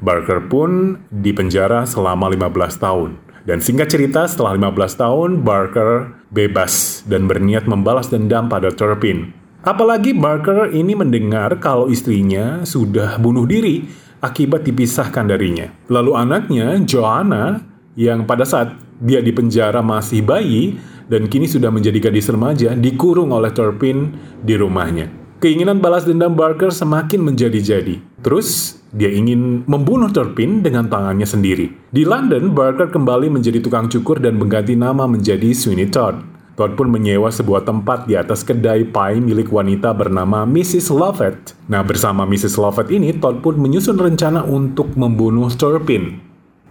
Barker 0.05 0.45
pun 0.53 1.01
dipenjara 1.09 1.89
selama 1.89 2.29
15 2.29 2.77
tahun. 2.77 3.11
Dan 3.49 3.65
singkat 3.65 3.89
cerita, 3.89 4.29
setelah 4.29 4.61
15 4.61 5.01
tahun, 5.01 5.31
Barker 5.41 6.21
bebas 6.29 7.01
dan 7.09 7.25
berniat 7.25 7.65
membalas 7.65 8.13
dendam 8.13 8.53
pada 8.53 8.69
Turpin. 8.69 9.33
Apalagi 9.65 10.13
Barker 10.13 10.69
ini 10.69 10.93
mendengar 10.93 11.57
kalau 11.65 11.89
istrinya 11.89 12.61
sudah 12.69 13.17
bunuh 13.17 13.49
diri 13.49 13.89
akibat 14.21 14.65
dipisahkan 14.65 15.29
darinya. 15.29 15.69
Lalu 15.89 16.13
anaknya, 16.17 16.77
Joanna, 16.85 17.61
yang 17.97 18.25
pada 18.25 18.45
saat 18.45 18.77
dia 19.01 19.25
dipenjara 19.25 19.81
masih 19.81 20.21
bayi 20.21 20.77
dan 21.11 21.27
kini 21.27 21.49
sudah 21.49 21.73
menjadi 21.73 22.09
gadis 22.09 22.31
remaja, 22.31 22.77
dikurung 22.77 23.35
oleh 23.35 23.51
Turpin 23.51 24.15
di 24.45 24.55
rumahnya. 24.55 25.11
Keinginan 25.41 25.81
balas 25.81 26.05
dendam 26.05 26.37
Barker 26.37 26.69
semakin 26.69 27.25
menjadi-jadi. 27.25 28.21
Terus, 28.21 28.77
dia 28.93 29.09
ingin 29.09 29.65
membunuh 29.65 30.13
Turpin 30.13 30.61
dengan 30.61 30.87
tangannya 30.87 31.25
sendiri. 31.25 31.73
Di 31.89 32.05
London, 32.05 32.53
Barker 32.53 32.93
kembali 32.93 33.33
menjadi 33.33 33.65
tukang 33.65 33.89
cukur 33.89 34.21
dan 34.21 34.37
mengganti 34.37 34.77
nama 34.77 35.09
menjadi 35.09 35.51
Sweeney 35.57 35.89
Todd. 35.89 36.21
Todd 36.59 36.77
pun 36.77 36.93
menyewa 36.93 37.31
sebuah 37.33 37.65
tempat 37.65 38.05
di 38.11 38.19
atas 38.19 38.45
kedai 38.45 38.85
pie 38.89 39.19
milik 39.23 39.49
wanita 39.49 39.95
bernama 39.97 40.45
Mrs. 40.45 40.93
Lovett. 40.93 41.57
Nah, 41.71 41.81
bersama 41.81 42.27
Mrs. 42.29 42.61
Lovett 42.61 42.91
ini, 42.93 43.17
Todd 43.17 43.41
pun 43.41 43.57
menyusun 43.57 43.97
rencana 43.97 44.45
untuk 44.45 44.93
membunuh 44.99 45.49
Turpin. 45.55 46.21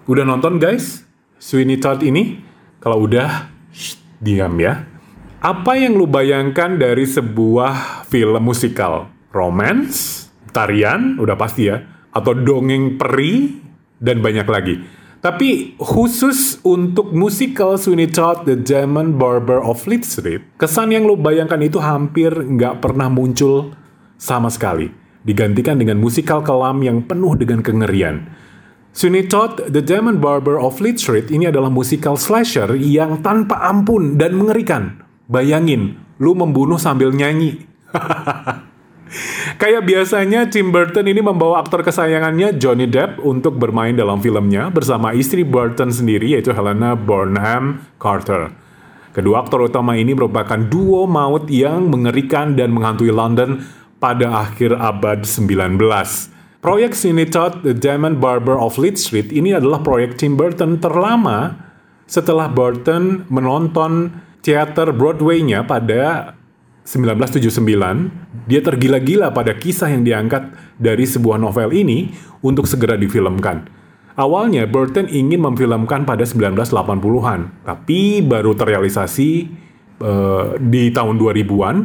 Udah 0.06 0.26
nonton 0.28 0.62
guys? 0.62 1.08
Sweeney 1.40 1.80
Todd 1.80 2.04
ini? 2.04 2.38
Kalau 2.84 3.08
udah, 3.08 3.50
shh, 3.72 3.98
diam 4.20 4.60
ya. 4.60 4.84
Apa 5.40 5.80
yang 5.80 5.96
lu 5.96 6.04
bayangkan 6.04 6.76
dari 6.76 7.08
sebuah 7.08 8.04
film 8.12 8.44
musikal? 8.44 9.08
Romance? 9.32 10.28
Tarian? 10.52 11.16
Udah 11.16 11.40
pasti 11.40 11.72
ya. 11.72 11.80
Atau 12.12 12.36
dongeng 12.36 13.00
peri? 13.00 13.56
Dan 14.00 14.20
banyak 14.20 14.48
lagi. 14.48 14.99
Tapi 15.20 15.76
khusus 15.76 16.64
untuk 16.64 17.12
musikal 17.12 17.76
Sweeney 17.76 18.08
Todd 18.08 18.48
The 18.48 18.56
Demon 18.56 19.20
Barber 19.20 19.60
of 19.60 19.84
Fleet 19.84 20.08
Street, 20.08 20.44
kesan 20.56 20.96
yang 20.96 21.04
lu 21.04 21.20
bayangkan 21.20 21.60
itu 21.60 21.76
hampir 21.84 22.32
nggak 22.32 22.80
pernah 22.80 23.12
muncul 23.12 23.76
sama 24.16 24.48
sekali. 24.48 24.88
Digantikan 25.20 25.76
dengan 25.76 26.00
musikal 26.00 26.40
kelam 26.40 26.80
yang 26.80 27.04
penuh 27.04 27.36
dengan 27.36 27.60
kengerian. 27.60 28.32
Sweeney 28.96 29.28
Todd 29.28 29.68
The 29.68 29.84
Demon 29.84 30.24
Barber 30.24 30.56
of 30.56 30.80
Fleet 30.80 30.96
Street 30.96 31.28
ini 31.30 31.52
adalah 31.52 31.68
musikal 31.68 32.16
slasher 32.16 32.80
yang 32.80 33.20
tanpa 33.20 33.60
ampun 33.60 34.16
dan 34.16 34.40
mengerikan 34.40 35.04
Bayangin, 35.30 35.94
lu 36.18 36.34
membunuh 36.34 36.82
sambil 36.82 37.14
nyanyi. 37.14 37.62
Kayak 39.60 39.92
biasanya 39.92 40.48
Tim 40.48 40.72
Burton 40.72 41.04
ini 41.04 41.20
membawa 41.20 41.60
aktor 41.60 41.84
kesayangannya 41.84 42.56
Johnny 42.56 42.88
Depp 42.88 43.20
untuk 43.20 43.60
bermain 43.60 43.92
dalam 43.92 44.24
filmnya 44.24 44.72
bersama 44.72 45.12
istri 45.12 45.44
Burton 45.44 45.92
sendiri 45.92 46.32
yaitu 46.32 46.56
Helena 46.56 46.96
Bonham 46.96 47.84
Carter. 48.00 48.56
Kedua 49.12 49.44
aktor 49.44 49.68
utama 49.68 50.00
ini 50.00 50.16
merupakan 50.16 50.56
duo 50.56 51.04
maut 51.12 51.52
yang 51.52 51.92
mengerikan 51.92 52.56
dan 52.56 52.72
menghantui 52.72 53.12
London 53.12 53.60
pada 54.00 54.48
akhir 54.48 54.80
abad 54.80 55.28
19. 55.28 55.76
Proyek 56.64 56.96
Sweeney 56.96 57.28
Todd 57.28 57.60
The 57.60 57.76
Demon 57.76 58.16
Barber 58.16 58.56
of 58.56 58.80
Fleet 58.80 58.96
Street 58.96 59.28
ini 59.36 59.52
adalah 59.52 59.84
proyek 59.84 60.16
Tim 60.16 60.40
Burton 60.40 60.80
terlama 60.80 61.60
setelah 62.08 62.48
Burton 62.48 63.28
menonton 63.28 64.24
teater 64.40 64.96
Broadway-nya 64.96 65.68
pada 65.68 66.32
1979, 66.88 68.48
dia 68.50 68.62
tergila-gila 68.66 69.30
pada 69.30 69.54
kisah 69.54 69.94
yang 69.94 70.02
diangkat 70.02 70.50
dari 70.82 71.06
sebuah 71.06 71.38
novel 71.38 71.70
ini 71.76 72.10
untuk 72.42 72.66
segera 72.66 72.98
difilmkan. 72.98 73.70
Awalnya 74.20 74.68
Burton 74.68 75.08
ingin 75.08 75.40
memfilmkan 75.40 76.04
pada 76.04 76.28
1980-an, 76.28 77.64
tapi 77.64 78.20
baru 78.20 78.52
terrealisasi 78.52 79.30
uh, 80.04 80.60
di 80.60 80.92
tahun 80.92 81.16
2000-an, 81.16 81.76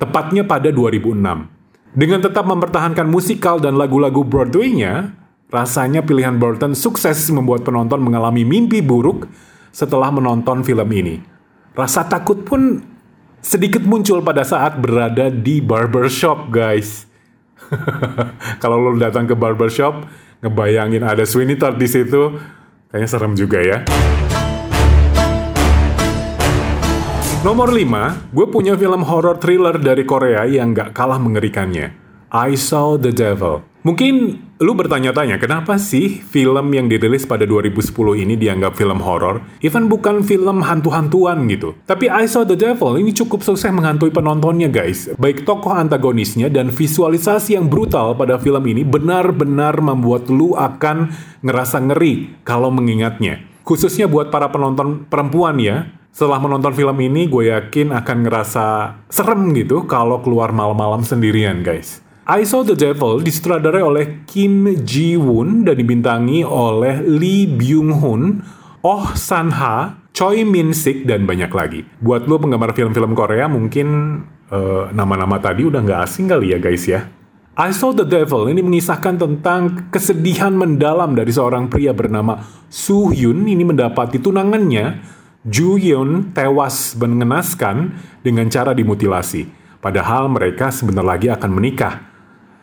tepatnya 0.00 0.48
pada 0.48 0.72
2006. 0.72 1.56
Dengan 1.96 2.20
tetap 2.20 2.44
mempertahankan 2.48 3.08
musikal 3.08 3.60
dan 3.60 3.76
lagu-lagu 3.76 4.24
Broadway-nya, 4.24 5.16
rasanya 5.52 6.00
pilihan 6.00 6.36
Burton 6.40 6.72
sukses 6.72 7.28
membuat 7.28 7.64
penonton 7.64 8.00
mengalami 8.00 8.44
mimpi 8.44 8.80
buruk 8.80 9.28
setelah 9.72 10.08
menonton 10.08 10.64
film 10.64 10.88
ini. 10.92 11.20
Rasa 11.76 12.08
takut 12.08 12.40
pun 12.40 12.80
sedikit 13.46 13.86
muncul 13.86 14.26
pada 14.26 14.42
saat 14.42 14.74
berada 14.82 15.30
di 15.30 15.62
barbershop, 15.62 16.50
guys. 16.50 17.06
Kalau 18.62 18.82
lo 18.82 18.98
datang 18.98 19.30
ke 19.30 19.38
barbershop, 19.38 20.02
ngebayangin 20.42 21.06
ada 21.06 21.22
Sweeney 21.22 21.54
Todd 21.54 21.78
di 21.78 21.86
situ, 21.86 22.34
kayaknya 22.90 23.06
serem 23.06 23.38
juga 23.38 23.62
ya. 23.62 23.86
Nomor 27.46 27.70
5, 27.70 28.34
gue 28.34 28.46
punya 28.50 28.74
film 28.74 29.06
horror 29.06 29.38
thriller 29.38 29.78
dari 29.78 30.02
Korea 30.02 30.42
yang 30.50 30.74
gak 30.74 30.90
kalah 30.90 31.22
mengerikannya. 31.22 32.05
I 32.32 32.58
Saw 32.58 32.98
the 32.98 33.14
Devil. 33.14 33.62
Mungkin 33.86 34.42
lu 34.58 34.74
bertanya-tanya 34.74 35.38
kenapa 35.38 35.78
sih 35.78 36.18
film 36.18 36.74
yang 36.74 36.90
dirilis 36.90 37.22
pada 37.22 37.46
2010 37.46 37.94
ini 38.18 38.34
dianggap 38.34 38.74
film 38.74 38.98
horor, 38.98 39.46
even 39.62 39.86
bukan 39.86 40.26
film 40.26 40.58
hantu-hantuan 40.58 41.46
gitu. 41.46 41.78
Tapi 41.86 42.10
I 42.10 42.26
Saw 42.26 42.42
the 42.42 42.58
Devil 42.58 42.98
ini 42.98 43.14
cukup 43.14 43.46
sukses 43.46 43.70
menghantui 43.70 44.10
penontonnya 44.10 44.66
guys. 44.66 45.06
Baik 45.22 45.46
tokoh 45.46 45.70
antagonisnya 45.70 46.50
dan 46.50 46.74
visualisasi 46.74 47.54
yang 47.54 47.70
brutal 47.70 48.18
pada 48.18 48.42
film 48.42 48.66
ini 48.66 48.82
benar-benar 48.82 49.78
membuat 49.78 50.26
lu 50.34 50.58
akan 50.58 51.14
ngerasa 51.46 51.86
ngeri 51.86 52.42
kalau 52.42 52.74
mengingatnya. 52.74 53.46
Khususnya 53.62 54.10
buat 54.10 54.34
para 54.34 54.50
penonton 54.50 55.06
perempuan 55.06 55.62
ya, 55.62 55.94
setelah 56.10 56.40
menonton 56.42 56.74
film 56.74 56.96
ini 56.96 57.28
gue 57.30 57.54
yakin 57.54 57.92
akan 57.92 58.18
ngerasa 58.24 58.66
serem 59.12 59.52
gitu 59.54 59.84
kalau 59.86 60.24
keluar 60.24 60.48
malam-malam 60.50 61.04
sendirian 61.06 61.60
guys. 61.60 62.05
I 62.26 62.42
Saw 62.42 62.66
the 62.66 62.74
Devil 62.74 63.22
disutradarai 63.22 63.86
oleh 63.86 64.26
Kim 64.26 64.66
Ji 64.82 65.14
Woon 65.14 65.62
dan 65.62 65.78
dibintangi 65.78 66.42
oleh 66.42 66.98
Lee 66.98 67.46
Byung 67.46 68.02
Hun, 68.02 68.42
Oh 68.82 69.14
San 69.14 69.54
Ha, 69.54 70.10
Choi 70.10 70.42
Min 70.42 70.74
Sik 70.74 71.06
dan 71.06 71.22
banyak 71.22 71.46
lagi. 71.54 71.86
Buat 72.02 72.26
lo 72.26 72.42
penggemar 72.42 72.74
film-film 72.74 73.14
Korea 73.14 73.46
mungkin 73.46 73.86
nama 74.50 74.90
nama-nama 74.90 75.38
tadi 75.38 75.70
udah 75.70 75.78
nggak 75.78 76.02
asing 76.02 76.26
kali 76.26 76.50
ya 76.50 76.58
guys 76.58 76.82
ya. 76.90 77.06
I 77.54 77.70
Saw 77.70 77.94
the 77.94 78.02
Devil 78.02 78.50
ini 78.50 78.58
mengisahkan 78.58 79.22
tentang 79.22 79.86
kesedihan 79.94 80.50
mendalam 80.50 81.14
dari 81.14 81.30
seorang 81.30 81.70
pria 81.70 81.94
bernama 81.94 82.42
Soo 82.66 83.14
Hyun 83.14 83.46
ini 83.46 83.62
mendapati 83.62 84.18
tunangannya 84.18 84.98
Ju 85.46 85.78
Yeon 85.78 86.34
tewas 86.34 86.98
mengenaskan 86.98 87.94
dengan 88.26 88.50
cara 88.50 88.74
dimutilasi. 88.74 89.46
Padahal 89.78 90.26
mereka 90.26 90.74
sebentar 90.74 91.06
lagi 91.06 91.30
akan 91.30 91.54
menikah. 91.54 92.15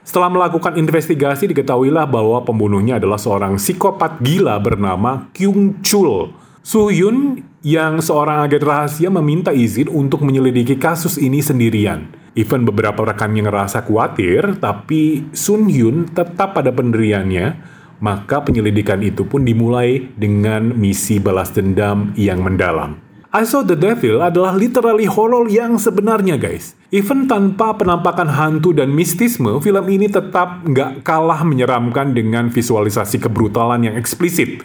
Setelah 0.03 0.27
melakukan 0.27 0.75
investigasi 0.75 1.47
diketahuilah 1.55 2.03
bahwa 2.07 2.43
pembunuhnya 2.43 2.99
adalah 2.99 3.15
seorang 3.15 3.55
psikopat 3.55 4.19
gila 4.19 4.59
bernama 4.59 5.31
Kyung 5.31 5.79
Chul. 5.79 6.35
Yun 6.67 7.43
yang 7.63 8.03
seorang 8.03 8.43
agen 8.43 8.63
rahasia 8.63 9.07
meminta 9.07 9.55
izin 9.55 9.87
untuk 9.87 10.23
menyelidiki 10.23 10.75
kasus 10.75 11.15
ini 11.15 11.39
sendirian. 11.39 12.11
Even 12.35 12.63
beberapa 12.67 13.03
rekannya 13.03 13.47
ngerasa 13.47 13.83
khawatir, 13.87 14.59
tapi 14.59 15.27
Sun 15.35 15.67
Yun 15.67 16.07
tetap 16.11 16.55
pada 16.55 16.71
pendiriannya, 16.71 17.59
maka 18.03 18.43
penyelidikan 18.43 18.99
itu 19.03 19.23
pun 19.23 19.43
dimulai 19.43 20.11
dengan 20.15 20.71
misi 20.75 21.19
balas 21.19 21.51
dendam 21.51 22.11
yang 22.19 22.43
mendalam. 22.43 23.02
I 23.33 23.49
Saw 23.49 23.65
the 23.65 23.73
Devil 23.73 24.21
adalah 24.21 24.53
literally 24.53 25.09
horror 25.09 25.49
yang 25.49 25.81
sebenarnya 25.81 26.37
guys. 26.37 26.77
Even 26.93 27.25
tanpa 27.25 27.73
penampakan 27.73 28.29
hantu 28.29 28.77
dan 28.77 28.93
mistisme, 28.93 29.57
film 29.57 29.85
ini 29.89 30.05
tetap 30.05 30.61
nggak 30.61 31.01
kalah 31.01 31.41
menyeramkan 31.41 32.13
dengan 32.13 32.53
visualisasi 32.53 33.17
kebrutalan 33.17 33.89
yang 33.89 33.97
eksplisit. 33.97 34.61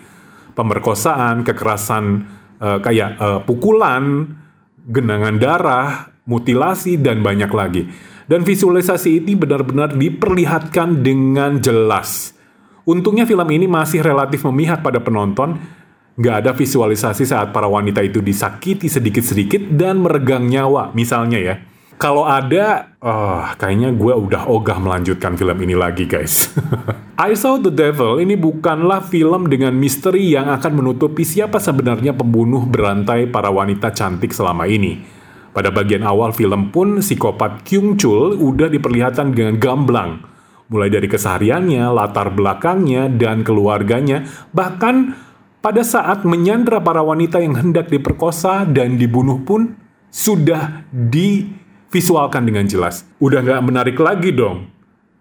Pemerkosaan, 0.52 1.48
kekerasan 1.48 2.28
uh, 2.60 2.76
kayak 2.84 3.16
uh, 3.16 3.40
pukulan, 3.40 4.36
genangan 4.84 5.40
darah, 5.40 6.12
mutilasi, 6.28 7.00
dan 7.00 7.24
banyak 7.24 7.48
lagi. 7.48 7.88
Dan 8.28 8.44
visualisasi 8.44 9.24
ini 9.24 9.32
benar-benar 9.32 9.96
diperlihatkan 9.96 11.00
dengan 11.00 11.56
jelas. 11.56 12.36
Untungnya 12.84 13.24
film 13.24 13.48
ini 13.48 13.64
masih 13.64 14.04
relatif 14.04 14.44
memihak 14.44 14.84
pada 14.84 15.00
penonton, 15.00 15.56
nggak 16.18 16.34
ada 16.44 16.50
visualisasi 16.50 17.22
saat 17.22 17.54
para 17.54 17.70
wanita 17.70 18.02
itu 18.02 18.18
disakiti 18.18 18.90
sedikit-sedikit 18.90 19.70
dan 19.70 20.02
meregang 20.02 20.50
nyawa, 20.50 20.90
misalnya 20.90 21.38
ya. 21.38 21.56
Kalau 21.98 22.22
ada, 22.22 22.94
oh, 23.02 23.42
kayaknya 23.58 23.90
gue 23.90 24.14
udah 24.14 24.46
ogah 24.46 24.78
melanjutkan 24.78 25.34
film 25.34 25.58
ini 25.66 25.74
lagi 25.74 26.06
guys. 26.06 26.54
I 27.18 27.34
Saw 27.34 27.58
the 27.58 27.74
Devil 27.74 28.22
ini 28.22 28.38
bukanlah 28.38 29.02
film 29.02 29.50
dengan 29.50 29.74
misteri 29.74 30.30
yang 30.30 30.46
akan 30.46 30.78
menutupi 30.78 31.26
siapa 31.26 31.58
sebenarnya 31.58 32.14
pembunuh 32.14 32.62
berantai 32.70 33.26
para 33.26 33.50
wanita 33.50 33.90
cantik 33.90 34.30
selama 34.30 34.70
ini. 34.70 35.02
Pada 35.50 35.74
bagian 35.74 36.06
awal 36.06 36.30
film 36.30 36.70
pun, 36.70 37.02
psikopat 37.02 37.66
Kyung 37.66 37.98
Chul 37.98 38.38
udah 38.38 38.70
diperlihatkan 38.70 39.34
dengan 39.34 39.58
gamblang. 39.58 40.22
Mulai 40.70 40.94
dari 40.94 41.10
kesehariannya, 41.10 41.82
latar 41.90 42.30
belakangnya, 42.30 43.10
dan 43.10 43.42
keluarganya, 43.42 44.22
bahkan 44.54 45.18
pada 45.68 45.84
saat 45.84 46.24
menyandra 46.24 46.80
para 46.80 47.04
wanita 47.04 47.44
yang 47.44 47.52
hendak 47.52 47.92
diperkosa 47.92 48.64
dan 48.64 48.96
dibunuh 48.96 49.36
pun 49.44 49.76
sudah 50.08 50.80
divisualkan 50.88 52.48
dengan 52.48 52.64
jelas. 52.64 53.04
Udah 53.20 53.44
nggak 53.44 53.60
menarik 53.68 54.00
lagi 54.00 54.32
dong. 54.32 54.72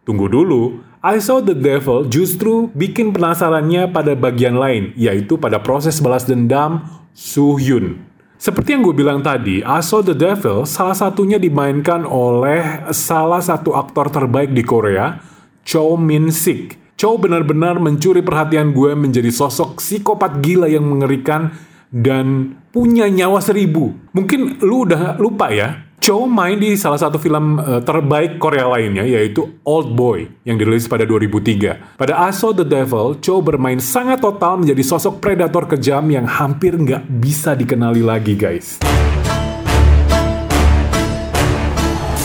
Tunggu 0.07 0.31
dulu, 0.31 0.79
I 1.03 1.19
Saw 1.19 1.43
the 1.43 1.51
Devil 1.51 2.07
justru 2.07 2.71
bikin 2.71 3.11
penasarannya 3.11 3.91
pada 3.91 4.15
bagian 4.15 4.55
lain, 4.55 4.95
yaitu 4.95 5.35
pada 5.35 5.59
proses 5.59 5.99
balas 5.99 6.23
dendam 6.23 6.79
Soo 7.11 7.59
Hyun. 7.59 7.99
Seperti 8.39 8.71
yang 8.71 8.87
gue 8.87 8.95
bilang 8.95 9.19
tadi, 9.19 9.59
I 9.59 9.83
Saw 9.83 9.99
the 9.99 10.15
Devil 10.15 10.63
salah 10.63 10.95
satunya 10.95 11.35
dimainkan 11.35 12.07
oleh 12.07 12.87
salah 12.95 13.43
satu 13.43 13.75
aktor 13.75 14.07
terbaik 14.07 14.55
di 14.55 14.63
Korea, 14.63 15.19
Cho 15.67 15.99
Min 15.99 16.31
Sik 16.31 16.86
Chow 16.97 17.13
benar-benar 17.13 17.77
mencuri 17.77 18.25
perhatian 18.25 18.73
gue 18.73 18.97
menjadi 18.97 19.29
sosok 19.29 19.77
psikopat 19.77 20.41
gila 20.41 20.65
yang 20.65 20.81
mengerikan 20.81 21.53
dan 21.93 22.57
punya 22.73 23.05
nyawa 23.05 23.37
seribu. 23.37 23.93
Mungkin 24.17 24.65
lu 24.65 24.89
udah 24.89 25.13
lupa 25.21 25.53
ya, 25.53 25.85
Chow 26.01 26.25
main 26.25 26.57
di 26.57 26.73
salah 26.73 26.97
satu 26.97 27.21
film 27.21 27.61
uh, 27.61 27.85
terbaik 27.85 28.41
Korea 28.41 28.65
lainnya 28.65 29.05
yaitu 29.05 29.45
Old 29.61 29.93
Boy 29.93 30.25
yang 30.41 30.57
dirilis 30.57 30.89
pada 30.89 31.05
2003. 31.05 32.01
Pada 32.01 32.33
Saw 32.33 32.57
the 32.57 32.65
Devil, 32.65 33.21
Chow 33.21 33.45
bermain 33.45 33.77
sangat 33.77 34.17
total 34.17 34.65
menjadi 34.65 34.81
sosok 34.81 35.21
predator 35.21 35.69
kejam 35.69 36.09
yang 36.09 36.25
hampir 36.25 36.73
nggak 36.73 37.05
bisa 37.21 37.53
dikenali 37.53 38.01
lagi 38.01 38.33
guys. 38.33 38.81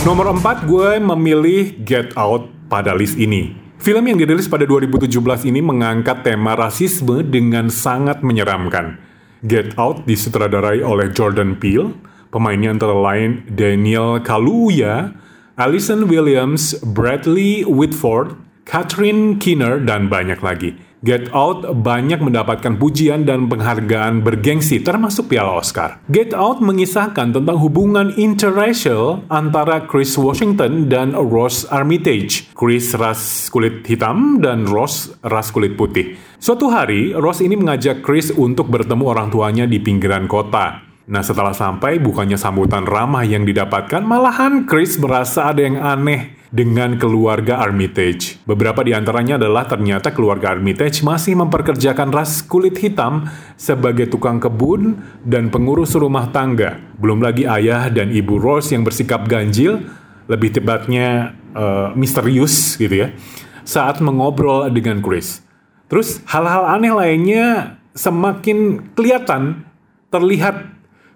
Nomor 0.08 0.32
4 0.32 0.64
gue 0.64 0.96
memilih 0.96 1.76
Get 1.84 2.16
Out 2.16 2.48
pada 2.72 2.96
list 2.96 3.20
ini. 3.20 3.61
Film 3.82 4.06
yang 4.06 4.14
dirilis 4.14 4.46
pada 4.46 4.62
2017 4.62 5.10
ini 5.50 5.58
mengangkat 5.58 6.22
tema 6.22 6.54
rasisme 6.54 7.18
dengan 7.26 7.66
sangat 7.66 8.22
menyeramkan. 8.22 8.94
Get 9.42 9.74
Out 9.74 10.06
disutradarai 10.06 10.86
oleh 10.86 11.10
Jordan 11.10 11.58
Peele, 11.58 11.90
pemainnya 12.30 12.70
antara 12.70 12.94
lain 12.94 13.42
Daniel 13.50 14.22
Kaluuya, 14.22 15.10
Alison 15.58 16.06
Williams, 16.06 16.78
Bradley 16.94 17.66
Whitford, 17.66 18.38
Catherine 18.70 19.42
Keener, 19.42 19.82
dan 19.82 20.06
banyak 20.06 20.38
lagi. 20.46 20.78
Get 21.02 21.34
Out 21.34 21.66
banyak 21.66 22.22
mendapatkan 22.22 22.78
pujian 22.78 23.26
dan 23.26 23.50
penghargaan 23.50 24.22
bergengsi 24.22 24.78
termasuk 24.78 25.34
Piala 25.34 25.58
Oscar. 25.58 25.98
Get 26.06 26.30
Out 26.30 26.62
mengisahkan 26.62 27.34
tentang 27.34 27.58
hubungan 27.58 28.14
interracial 28.14 29.26
antara 29.26 29.82
Chris 29.90 30.14
Washington 30.14 30.86
dan 30.86 31.10
Ross 31.10 31.66
Armitage. 31.74 32.54
Chris 32.54 32.94
ras 32.94 33.50
kulit 33.50 33.82
hitam 33.82 34.38
dan 34.38 34.62
Ross 34.70 35.10
ras 35.26 35.50
kulit 35.50 35.74
putih. 35.74 36.14
Suatu 36.38 36.70
hari, 36.70 37.10
Ross 37.18 37.42
ini 37.42 37.58
mengajak 37.58 37.98
Chris 38.06 38.30
untuk 38.30 38.70
bertemu 38.70 39.02
orang 39.02 39.34
tuanya 39.34 39.66
di 39.66 39.82
pinggiran 39.82 40.30
kota. 40.30 40.86
Nah 41.10 41.22
setelah 41.26 41.50
sampai 41.50 41.98
bukannya 41.98 42.38
sambutan 42.38 42.86
ramah 42.86 43.26
yang 43.26 43.42
didapatkan, 43.42 44.06
malahan 44.06 44.70
Chris 44.70 45.02
merasa 45.02 45.50
ada 45.50 45.66
yang 45.66 45.82
aneh 45.82 46.41
dengan 46.52 47.00
keluarga 47.00 47.64
Armitage. 47.64 48.36
Beberapa 48.44 48.84
di 48.84 48.92
antaranya 48.92 49.40
adalah 49.40 49.64
ternyata 49.64 50.12
keluarga 50.12 50.52
Armitage 50.52 51.00
masih 51.00 51.32
memperkerjakan 51.40 52.12
ras 52.12 52.44
kulit 52.44 52.76
hitam 52.76 53.24
sebagai 53.56 54.12
tukang 54.12 54.36
kebun 54.36 55.00
dan 55.24 55.48
pengurus 55.48 55.96
rumah 55.96 56.28
tangga. 56.28 56.76
Belum 57.00 57.24
lagi 57.24 57.48
ayah 57.48 57.88
dan 57.88 58.12
ibu 58.12 58.36
Rose 58.36 58.76
yang 58.76 58.84
bersikap 58.84 59.24
ganjil, 59.24 59.80
lebih 60.28 60.52
tepatnya 60.52 61.32
uh, 61.56 61.96
misterius 61.96 62.76
gitu 62.76 63.08
ya, 63.08 63.16
saat 63.64 64.04
mengobrol 64.04 64.68
dengan 64.68 65.00
Chris. 65.00 65.40
Terus 65.88 66.20
hal-hal 66.28 66.68
aneh 66.68 66.92
lainnya 66.92 67.80
semakin 67.96 68.92
kelihatan, 68.92 69.64
terlihat 70.12 70.68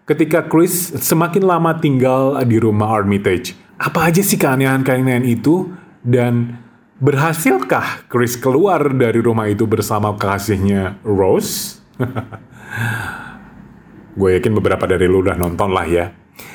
ketika 0.08 0.48
Chris 0.48 0.96
semakin 0.96 1.44
lama 1.44 1.76
tinggal 1.76 2.40
di 2.40 2.56
rumah 2.56 2.96
Armitage. 2.96 3.65
Apa 3.76 4.08
aja 4.08 4.24
sih 4.24 4.40
keanehan-keanehan 4.40 5.24
itu? 5.28 5.72
Dan 6.00 6.62
berhasilkah 6.96 8.08
Chris 8.08 8.40
keluar 8.40 8.80
dari 8.94 9.20
rumah 9.20 9.50
itu 9.50 9.68
bersama 9.68 10.16
kasihnya 10.16 10.96
Rose? 11.04 11.84
Gue 14.18 14.40
yakin 14.40 14.56
beberapa 14.56 14.88
dari 14.88 15.04
lu 15.04 15.20
udah 15.20 15.36
nonton 15.36 15.76
lah 15.76 15.84
ya. 15.84 16.08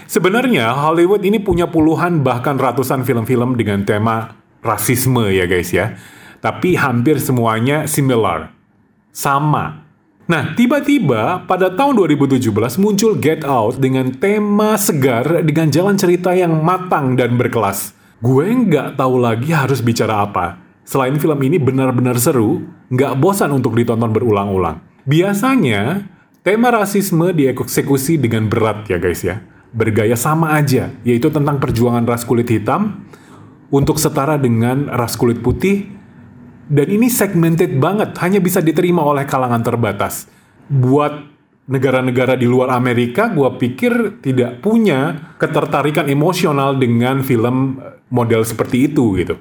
Sebenarnya 0.10 0.73
Hollywood 0.73 1.21
ini 1.21 1.38
punya 1.38 1.69
puluhan 1.69 2.25
bahkan 2.25 2.57
ratusan 2.57 3.05
film-film 3.05 3.53
dengan 3.53 3.86
tema 3.86 4.34
rasisme 4.65 5.29
ya 5.29 5.45
guys 5.45 5.69
ya. 5.69 5.93
Tapi 6.41 6.73
hampir 6.73 7.21
semuanya 7.21 7.86
similar. 7.86 8.49
Sama 9.13 9.90
Nah, 10.29 10.53
tiba-tiba 10.53 11.49
pada 11.49 11.73
tahun 11.73 11.97
2017 11.97 12.77
muncul 12.77 13.17
Get 13.17 13.41
Out 13.41 13.81
dengan 13.81 14.13
tema 14.13 14.77
segar 14.77 15.41
dengan 15.41 15.73
jalan 15.73 15.97
cerita 15.97 16.31
yang 16.38 16.62
matang 16.62 17.17
dan 17.17 17.36
berkelas. 17.41 17.97
Gue 18.21 18.53
nggak 18.53 19.01
tahu 19.01 19.17
lagi 19.17 19.49
harus 19.49 19.81
bicara 19.81 20.21
apa. 20.21 20.62
Selain 20.86 21.17
film 21.17 21.39
ini 21.41 21.57
benar-benar 21.57 22.21
seru, 22.21 22.62
nggak 22.93 23.17
bosan 23.17 23.49
untuk 23.49 23.73
ditonton 23.73 24.13
berulang-ulang. 24.13 24.81
Biasanya, 25.10 26.05
tema 26.45 26.69
rasisme 26.69 27.34
dieksekusi 27.34 28.21
dengan 28.21 28.45
berat 28.45 28.86
ya 28.86 29.01
guys 29.01 29.25
ya. 29.25 29.41
Bergaya 29.73 30.13
sama 30.13 30.53
aja, 30.53 30.93
yaitu 31.01 31.34
tentang 31.34 31.57
perjuangan 31.57 32.05
ras 32.05 32.27
kulit 32.27 32.45
hitam 32.51 33.07
untuk 33.71 33.97
setara 33.97 34.36
dengan 34.38 34.86
ras 34.91 35.17
kulit 35.17 35.39
putih 35.39 36.00
dan 36.67 36.88
ini 36.91 37.08
segmented 37.10 37.82
banget, 37.82 38.13
hanya 38.21 38.38
bisa 38.38 38.62
diterima 38.62 39.02
oleh 39.02 39.26
kalangan 39.26 39.63
terbatas. 39.63 40.30
Buat 40.69 41.32
negara-negara 41.71 42.36
di 42.36 42.45
luar 42.45 42.76
Amerika, 42.76 43.32
gue 43.32 43.47
pikir 43.58 44.19
tidak 44.19 44.60
punya 44.60 45.32
ketertarikan 45.39 46.12
emosional 46.12 46.76
dengan 46.76 47.24
film 47.24 47.80
model 48.12 48.43
seperti 48.43 48.91
itu 48.91 49.15
gitu. 49.17 49.39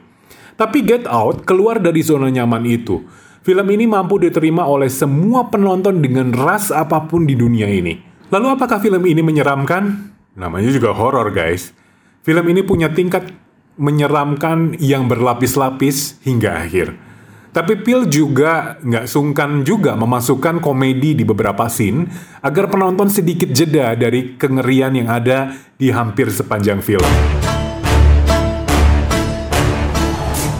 Tapi 0.55 0.85
Get 0.85 1.09
Out 1.09 1.49
keluar 1.49 1.81
dari 1.81 2.05
zona 2.05 2.29
nyaman 2.29 2.69
itu. 2.69 3.03
Film 3.41 3.67
ini 3.73 3.89
mampu 3.89 4.21
diterima 4.21 4.69
oleh 4.69 4.93
semua 4.93 5.49
penonton 5.49 6.05
dengan 6.05 6.29
ras 6.37 6.69
apa 6.69 7.09
pun 7.09 7.25
di 7.25 7.33
dunia 7.33 7.65
ini. 7.65 7.97
Lalu 8.29 8.47
apakah 8.53 8.79
film 8.79 9.01
ini 9.09 9.25
menyeramkan? 9.25 10.13
Namanya 10.37 10.69
juga 10.71 10.93
horror 10.93 11.33
guys. 11.33 11.73
Film 12.21 12.45
ini 12.53 12.61
punya 12.61 12.93
tingkat 12.93 13.33
menyeramkan 13.81 14.77
yang 14.77 15.09
berlapis-lapis 15.09 16.21
hingga 16.21 16.69
akhir. 16.69 17.10
Tapi 17.51 17.83
Pil 17.83 18.07
juga 18.07 18.79
nggak 18.79 19.11
sungkan 19.11 19.67
juga 19.67 19.99
memasukkan 19.99 20.63
komedi 20.63 21.19
di 21.19 21.27
beberapa 21.27 21.67
scene 21.67 22.07
agar 22.47 22.71
penonton 22.71 23.11
sedikit 23.11 23.51
jeda 23.51 23.99
dari 23.99 24.39
kengerian 24.39 24.95
yang 24.95 25.11
ada 25.11 25.51
di 25.75 25.91
hampir 25.91 26.31
sepanjang 26.31 26.79
film. 26.79 27.11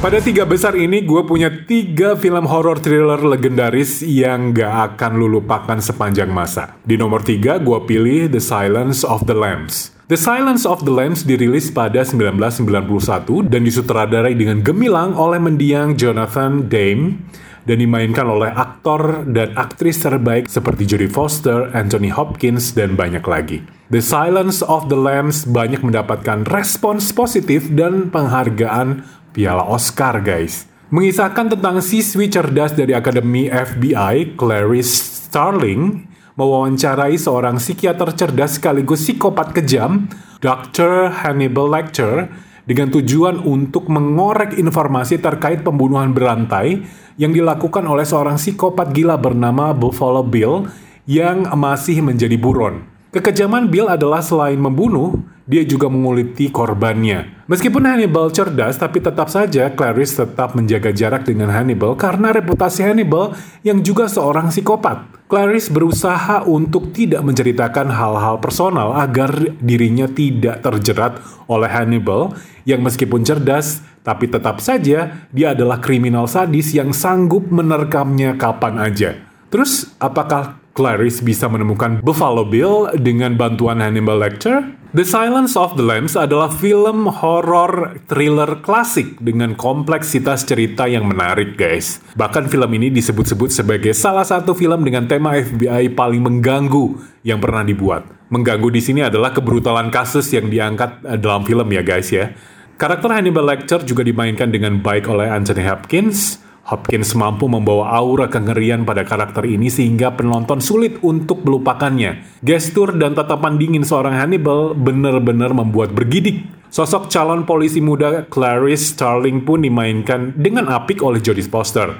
Pada 0.00 0.16
tiga 0.16 0.48
besar 0.48 0.74
ini, 0.81 1.05
gue 1.05 1.22
punya 1.29 1.53
tiga 1.68 2.16
film 2.16 2.48
horror 2.48 2.81
thriller 2.81 3.20
legendaris 3.20 4.00
yang 4.00 4.57
gak 4.57 4.96
akan 4.96 5.20
lu 5.20 5.29
lupakan 5.29 5.76
sepanjang 5.76 6.33
masa. 6.33 6.81
Di 6.83 6.96
nomor 6.96 7.20
tiga, 7.20 7.61
gue 7.61 7.85
pilih 7.85 8.33
The 8.33 8.40
Silence 8.40 9.05
of 9.05 9.29
the 9.29 9.37
Lambs. 9.37 9.99
The 10.11 10.18
Silence 10.18 10.66
of 10.66 10.83
the 10.83 10.90
Lambs 10.90 11.23
dirilis 11.23 11.70
pada 11.70 12.03
1991 12.03 13.46
dan 13.46 13.62
disutradarai 13.62 14.35
dengan 14.35 14.59
gemilang 14.59 15.14
oleh 15.14 15.38
mendiang 15.38 15.94
Jonathan 15.94 16.66
Dame 16.66 17.31
dan 17.62 17.79
dimainkan 17.79 18.27
oleh 18.27 18.51
aktor 18.51 19.23
dan 19.31 19.55
aktris 19.55 20.03
terbaik 20.03 20.51
seperti 20.51 20.90
Jodie 20.90 21.07
Foster, 21.07 21.70
Anthony 21.79 22.11
Hopkins, 22.11 22.75
dan 22.75 22.99
banyak 22.99 23.23
lagi. 23.23 23.62
The 23.94 24.03
Silence 24.03 24.66
of 24.66 24.90
the 24.90 24.99
Lambs 24.99 25.46
banyak 25.46 25.79
mendapatkan 25.79 26.42
respons 26.51 27.14
positif 27.14 27.70
dan 27.70 28.11
penghargaan 28.11 29.07
piala 29.31 29.62
Oscar 29.62 30.18
guys. 30.27 30.66
Mengisahkan 30.90 31.55
tentang 31.55 31.79
siswi 31.79 32.27
cerdas 32.27 32.75
dari 32.75 32.99
Akademi 32.99 33.46
FBI, 33.46 34.35
Clarice 34.35 34.90
Starling, 35.31 36.10
mewawancarai 36.40 37.20
seorang 37.20 37.61
psikiater 37.61 38.16
cerdas 38.16 38.57
sekaligus 38.57 39.05
psikopat 39.05 39.53
kejam, 39.53 40.09
Dr. 40.40 41.12
Hannibal 41.12 41.68
Lecter, 41.68 42.33
dengan 42.64 42.88
tujuan 42.88 43.44
untuk 43.44 43.92
mengorek 43.92 44.57
informasi 44.57 45.20
terkait 45.20 45.61
pembunuhan 45.61 46.16
berantai 46.16 46.81
yang 47.20 47.37
dilakukan 47.37 47.85
oleh 47.85 48.09
seorang 48.09 48.40
psikopat 48.40 48.96
gila 48.96 49.20
bernama 49.20 49.76
Buffalo 49.76 50.24
Bill 50.24 50.64
yang 51.05 51.44
masih 51.53 52.00
menjadi 52.00 52.40
buron. 52.40 52.88
Kekejaman 53.11 53.68
Bill 53.68 53.90
adalah 53.90 54.22
selain 54.24 54.57
membunuh, 54.57 55.20
dia 55.44 55.66
juga 55.66 55.90
menguliti 55.90 56.48
korbannya. 56.48 57.39
Meskipun 57.50 57.82
Hannibal 57.82 58.30
cerdas, 58.30 58.78
tapi 58.78 59.02
tetap 59.02 59.26
saja 59.26 59.74
Clarice 59.74 60.22
tetap 60.22 60.54
menjaga 60.54 60.94
jarak 60.94 61.26
dengan 61.26 61.50
Hannibal 61.50 61.98
karena 61.98 62.30
reputasi 62.30 62.86
Hannibal 62.86 63.34
yang 63.66 63.82
juga 63.82 64.06
seorang 64.06 64.54
psikopat. 64.54 65.26
Clarice 65.26 65.66
berusaha 65.66 66.46
untuk 66.46 66.94
tidak 66.94 67.26
menceritakan 67.26 67.90
hal-hal 67.90 68.38
personal 68.38 68.94
agar 68.94 69.34
dirinya 69.58 70.06
tidak 70.06 70.62
terjerat 70.62 71.18
oleh 71.50 71.66
Hannibal 71.66 72.38
yang 72.62 72.86
meskipun 72.86 73.26
cerdas, 73.26 73.82
tapi 74.06 74.30
tetap 74.30 74.62
saja 74.62 75.26
dia 75.34 75.50
adalah 75.50 75.82
kriminal 75.82 76.30
sadis 76.30 76.70
yang 76.70 76.94
sanggup 76.94 77.50
menerkamnya 77.50 78.38
kapan 78.38 78.78
aja. 78.78 79.18
Terus, 79.50 79.90
apakah 79.98 80.60
Clarice 80.70 81.18
bisa 81.20 81.50
menemukan 81.50 81.98
Buffalo 81.98 82.46
Bill 82.46 82.94
dengan 82.94 83.35
bantuan 83.35 83.83
Hannibal 83.83 84.22
Lecter? 84.22 84.80
The 84.90 85.06
Silence 85.06 85.54
of 85.54 85.78
the 85.78 85.87
Lambs 85.87 86.18
adalah 86.18 86.50
film 86.50 87.06
horor 87.06 88.02
thriller 88.11 88.59
klasik 88.59 89.22
dengan 89.22 89.54
kompleksitas 89.54 90.42
cerita 90.42 90.90
yang 90.90 91.06
menarik, 91.06 91.54
guys. 91.54 92.02
Bahkan 92.18 92.50
film 92.50 92.70
ini 92.74 92.90
disebut-sebut 92.90 93.54
sebagai 93.54 93.94
salah 93.94 94.26
satu 94.26 94.50
film 94.50 94.83
dengan 94.83 95.06
tema 95.06 95.38
FBI 95.38 95.94
paling 95.94 96.22
mengganggu 96.22 96.98
yang 97.22 97.38
pernah 97.38 97.62
dibuat. 97.62 98.02
Mengganggu 98.35 98.66
di 98.74 98.83
sini 98.83 99.06
adalah 99.06 99.30
kebrutalan 99.30 99.94
kasus 99.94 100.26
yang 100.35 100.50
diangkat 100.50 101.06
eh, 101.06 101.18
dalam 101.22 101.46
film 101.46 101.70
ya, 101.70 101.87
guys 101.87 102.11
ya. 102.11 102.35
Karakter 102.74 103.14
Hannibal 103.14 103.46
Lecter 103.46 103.87
juga 103.87 104.02
dimainkan 104.02 104.50
dengan 104.50 104.83
baik 104.83 105.06
oleh 105.06 105.30
Anthony 105.30 105.70
Hopkins, 105.70 106.42
Hopkins 106.70 107.18
mampu 107.18 107.50
membawa 107.50 107.90
aura 107.98 108.30
kengerian 108.30 108.87
pada 108.87 109.02
karakter 109.02 109.42
ini 109.42 109.66
sehingga 109.66 110.14
penonton 110.14 110.62
sulit 110.62 111.02
untuk 111.02 111.42
melupakannya. 111.42 112.38
Gestur 112.46 112.94
dan 112.94 113.18
tatapan 113.18 113.59
dingin 113.59 113.83
seorang 113.83 114.14
Hannibal 114.14 114.78
benar-benar 114.78 115.50
membuat 115.50 115.90
bergidik. 115.90 116.46
Sosok 116.70 117.11
calon 117.11 117.42
polisi 117.42 117.83
muda 117.83 118.22
Clarice 118.30 118.94
Starling 118.94 119.42
pun 119.42 119.66
dimainkan 119.66 120.30
dengan 120.38 120.70
apik 120.70 121.02
oleh 121.02 121.18
Jodie 121.18 121.42
Foster. 121.42 121.90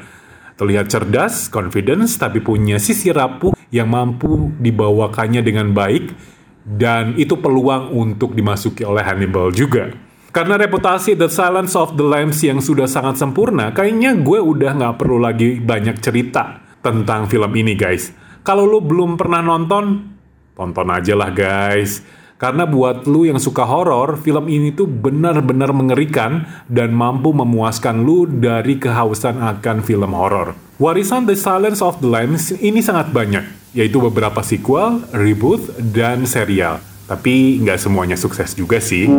Terlihat 0.54 0.87
cerdas, 0.87 1.50
confidence, 1.50 2.14
tapi 2.14 2.38
punya 2.38 2.78
sisi 2.78 3.11
rapuh 3.11 3.59
yang 3.74 3.90
mampu 3.90 4.54
dibawakannya 4.62 5.42
dengan 5.42 5.74
baik, 5.74 6.14
dan 6.62 7.18
itu 7.18 7.35
peluang 7.35 7.90
untuk 7.90 8.38
dimasuki 8.38 8.87
oleh 8.87 9.02
Hannibal 9.02 9.50
juga. 9.50 10.10
Karena 10.30 10.54
reputasi 10.54 11.18
The 11.18 11.26
Silence 11.26 11.74
of 11.74 11.98
the 11.98 12.06
Lambs 12.06 12.38
yang 12.46 12.62
sudah 12.62 12.86
sangat 12.86 13.18
sempurna, 13.18 13.74
kayaknya 13.74 14.14
gue 14.14 14.38
udah 14.38 14.78
nggak 14.78 15.02
perlu 15.02 15.18
lagi 15.18 15.58
banyak 15.58 15.98
cerita 15.98 16.62
tentang 16.86 17.26
film 17.26 17.50
ini 17.58 17.74
guys. 17.74 18.14
Kalau 18.46 18.62
lu 18.62 18.78
belum 18.78 19.18
pernah 19.18 19.42
nonton, 19.42 20.06
tonton 20.54 20.86
aja 20.86 21.18
lah 21.18 21.34
guys. 21.34 22.06
Karena 22.38 22.62
buat 22.62 23.10
lu 23.10 23.26
yang 23.26 23.42
suka 23.42 23.66
horor, 23.66 24.16
film 24.22 24.46
ini 24.46 24.70
tuh 24.70 24.86
benar-benar 24.86 25.74
mengerikan 25.74 26.46
dan 26.70 26.94
mampu 26.94 27.34
memuaskan 27.34 28.06
lu 28.06 28.24
dari 28.24 28.78
kehausan 28.78 29.42
akan 29.42 29.82
film 29.82 30.14
horor. 30.14 30.54
Warisan 30.78 31.26
The 31.26 31.34
Silence 31.36 31.82
of 31.82 31.98
the 31.98 32.08
Lambs 32.08 32.54
ini 32.54 32.80
sangat 32.80 33.10
banyak, 33.10 33.74
yaitu 33.74 33.98
beberapa 33.98 34.46
sequel, 34.46 35.04
reboot, 35.10 35.74
dan 35.90 36.24
serial. 36.24 36.78
Tapi 37.10 37.60
nggak 37.66 37.82
semuanya 37.82 38.14
sukses 38.14 38.54
juga 38.54 38.78
sih. 38.78 39.10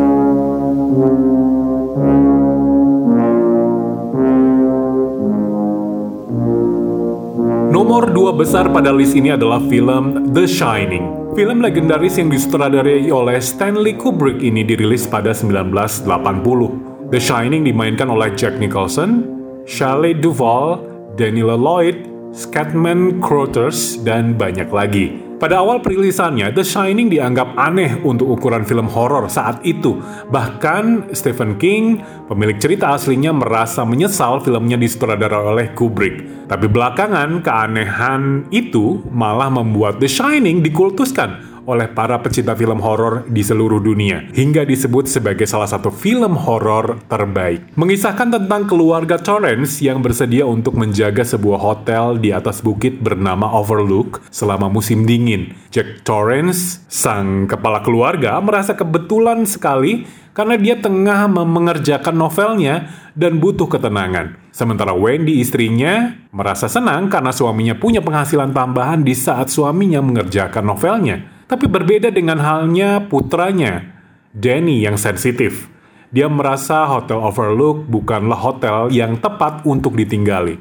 Nomor 7.72 8.14
dua 8.14 8.30
besar 8.38 8.70
pada 8.70 8.94
list 8.94 9.18
ini 9.18 9.34
adalah 9.34 9.58
film 9.66 10.30
The 10.38 10.46
Shining. 10.46 11.34
Film 11.34 11.66
legendaris 11.66 12.22
yang 12.22 12.30
disutradarai 12.30 13.10
oleh 13.10 13.42
Stanley 13.42 13.98
Kubrick 13.98 14.46
ini 14.46 14.62
dirilis 14.62 15.10
pada 15.10 15.34
1980. 15.34 17.10
The 17.10 17.18
Shining 17.18 17.66
dimainkan 17.66 18.06
oleh 18.06 18.30
Jack 18.38 18.62
Nicholson, 18.62 19.26
Shelley 19.66 20.14
Duvall, 20.14 20.86
Daniela 21.18 21.58
Lloyd, 21.58 22.06
Scatman 22.30 23.18
Crothers, 23.18 23.98
dan 24.06 24.38
banyak 24.38 24.70
lagi. 24.70 25.31
Pada 25.42 25.58
awal 25.58 25.82
perilisannya, 25.82 26.54
The 26.54 26.62
Shining 26.62 27.10
dianggap 27.10 27.58
aneh 27.58 27.98
untuk 28.06 28.30
ukuran 28.30 28.62
film 28.62 28.86
horor 28.86 29.26
saat 29.26 29.66
itu. 29.66 29.98
Bahkan 30.30 31.10
Stephen 31.18 31.58
King, 31.58 31.98
pemilik 32.30 32.62
cerita 32.62 32.94
aslinya 32.94 33.34
merasa 33.34 33.82
menyesal 33.82 34.46
filmnya 34.46 34.78
disutradarai 34.78 35.42
oleh 35.42 35.68
Kubrick. 35.74 36.46
Tapi 36.46 36.70
belakangan, 36.70 37.42
keanehan 37.42 38.54
itu 38.54 39.02
malah 39.10 39.50
membuat 39.50 39.98
The 39.98 40.06
Shining 40.06 40.62
dikultuskan 40.62 41.51
oleh 41.72 41.88
para 41.88 42.20
pecinta 42.20 42.52
film 42.52 42.84
horor 42.84 43.24
di 43.32 43.40
seluruh 43.40 43.80
dunia, 43.80 44.28
hingga 44.36 44.68
disebut 44.68 45.08
sebagai 45.08 45.48
salah 45.48 45.72
satu 45.72 45.88
film 45.88 46.36
horor 46.36 47.00
terbaik. 47.08 47.72
Mengisahkan 47.80 48.36
tentang 48.36 48.68
keluarga 48.68 49.16
Torrance 49.16 49.80
yang 49.80 50.04
bersedia 50.04 50.44
untuk 50.44 50.76
menjaga 50.76 51.24
sebuah 51.24 51.60
hotel 51.64 52.20
di 52.20 52.36
atas 52.36 52.60
bukit 52.60 53.00
bernama 53.00 53.48
Overlook 53.56 54.20
selama 54.28 54.68
musim 54.68 55.08
dingin. 55.08 55.56
Jack 55.72 56.04
Torrance, 56.04 56.84
sang 56.92 57.48
kepala 57.48 57.80
keluarga, 57.80 58.36
merasa 58.44 58.76
kebetulan 58.76 59.48
sekali 59.48 60.04
karena 60.32 60.56
dia 60.56 60.76
tengah 60.80 61.28
mengerjakan 61.28 62.16
novelnya 62.16 62.92
dan 63.16 63.40
butuh 63.40 63.68
ketenangan. 63.68 64.40
Sementara 64.52 64.92
Wendy 64.96 65.40
istrinya 65.40 66.16
merasa 66.32 66.68
senang 66.68 67.08
karena 67.08 67.32
suaminya 67.32 67.76
punya 67.76 68.04
penghasilan 68.04 68.52
tambahan 68.52 69.04
di 69.04 69.16
saat 69.16 69.48
suaminya 69.52 70.04
mengerjakan 70.04 70.64
novelnya. 70.68 71.41
Tapi 71.52 71.68
berbeda 71.68 72.16
dengan 72.16 72.40
halnya 72.40 73.12
putranya, 73.12 73.84
Danny 74.32 74.88
yang 74.88 74.96
sensitif. 74.96 75.68
Dia 76.08 76.32
merasa 76.32 76.88
Hotel 76.88 77.20
Overlook 77.20 77.92
bukanlah 77.92 78.40
hotel 78.40 78.88
yang 78.88 79.20
tepat 79.20 79.68
untuk 79.68 80.00
ditinggali. 80.00 80.56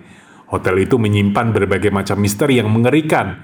Hotel 0.50 0.82
itu 0.82 0.98
menyimpan 0.98 1.54
berbagai 1.54 1.94
macam 1.94 2.18
misteri 2.18 2.58
yang 2.58 2.74
mengerikan. 2.74 3.38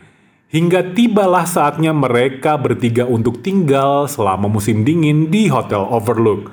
Hingga 0.50 0.98
tibalah 0.98 1.46
saatnya 1.46 1.94
mereka 1.94 2.58
bertiga 2.58 3.06
untuk 3.06 3.46
tinggal 3.46 4.10
selama 4.10 4.50
musim 4.50 4.82
dingin 4.82 5.30
di 5.30 5.46
Hotel 5.46 5.86
Overlook. 5.86 6.50